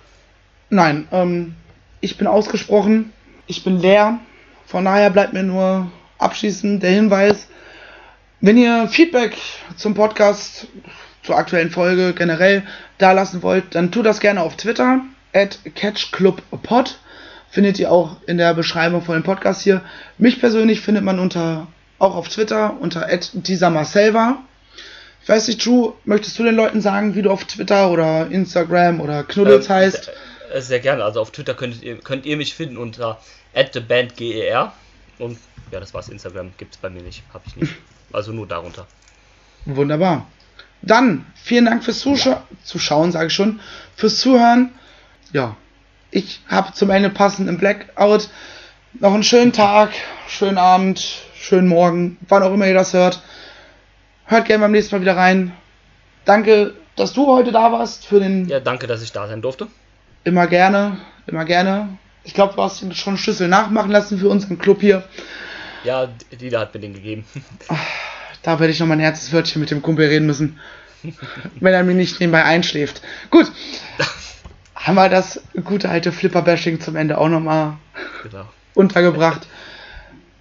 [0.70, 1.56] Nein, ähm,
[2.02, 3.14] ich bin ausgesprochen,
[3.48, 4.20] ich bin leer.
[4.66, 7.48] Von daher bleibt mir nur abschließend der Hinweis,
[8.42, 9.38] wenn ihr Feedback
[9.78, 10.68] zum Podcast,
[11.26, 12.64] zur aktuellen Folge generell
[12.98, 15.02] da lassen wollt, dann tut das gerne auf Twitter,
[15.34, 17.00] at catchclubpod.
[17.50, 19.82] Findet ihr auch in der Beschreibung von dem Podcast hier.
[20.18, 21.68] Mich persönlich findet man unter,
[22.00, 24.44] auch auf Twitter, unter at dieser Marcel war.
[25.24, 29.02] Ich weiß nicht, Drew, möchtest du den Leuten sagen, wie du auf Twitter oder Instagram
[29.02, 30.12] oder Knuddels Ähm, heißt?
[30.52, 31.04] Sehr, sehr gerne.
[31.04, 33.20] Also auf Twitter könnt ihr, könnt ihr mich finden unter
[33.54, 34.74] @thebandger
[35.18, 35.40] und
[35.72, 36.10] ja, das war's.
[36.10, 37.74] Instagram gibt's bei mir nicht, habe ich nicht.
[38.14, 38.86] Also nur darunter.
[39.66, 40.28] Wunderbar.
[40.86, 43.60] Dann, vielen Dank fürs Zuscha Zuschauen, sage ich schon,
[43.96, 44.72] fürs Zuhören.
[45.34, 45.56] Ja,
[46.12, 48.30] ich habe zum Ende passend im Blackout
[49.00, 49.92] noch einen schönen Tag,
[50.28, 51.06] schönen Abend,
[51.38, 53.22] schönen Morgen, wann auch immer ihr das hört.
[54.26, 55.54] Hört gerne beim nächsten Mal wieder rein.
[56.24, 59.68] Danke, dass du heute da warst für den Ja, danke, dass ich da sein durfte.
[60.24, 61.98] immer gerne, immer gerne.
[62.24, 65.04] Ich glaube, du hast ihn schon einen Schlüssel nachmachen lassen für unseren Club hier.
[65.84, 67.26] Ja, Dida hat mir den gegeben.
[68.46, 70.60] Da werde ich noch mein Herzenswörtchen mit dem Kumpel reden müssen.
[71.60, 73.02] wenn er mir nicht nebenbei einschläft.
[73.32, 73.52] Gut.
[74.76, 77.78] Haben wir das gute alte Flipper-Bashing zum Ende auch nochmal
[78.22, 78.48] genau.
[78.76, 79.48] untergebracht.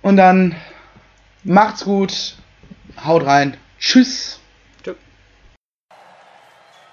[0.02, 0.55] Und dann
[1.44, 2.34] macht's gut.
[3.02, 3.57] Haut rein.
[3.78, 4.38] Tschüss.
[4.82, 4.96] Tschüss.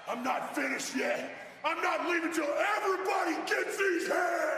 [0.07, 1.30] I'm not finished yet.
[1.66, 4.51] I'm not leaving till everybody gets these hands.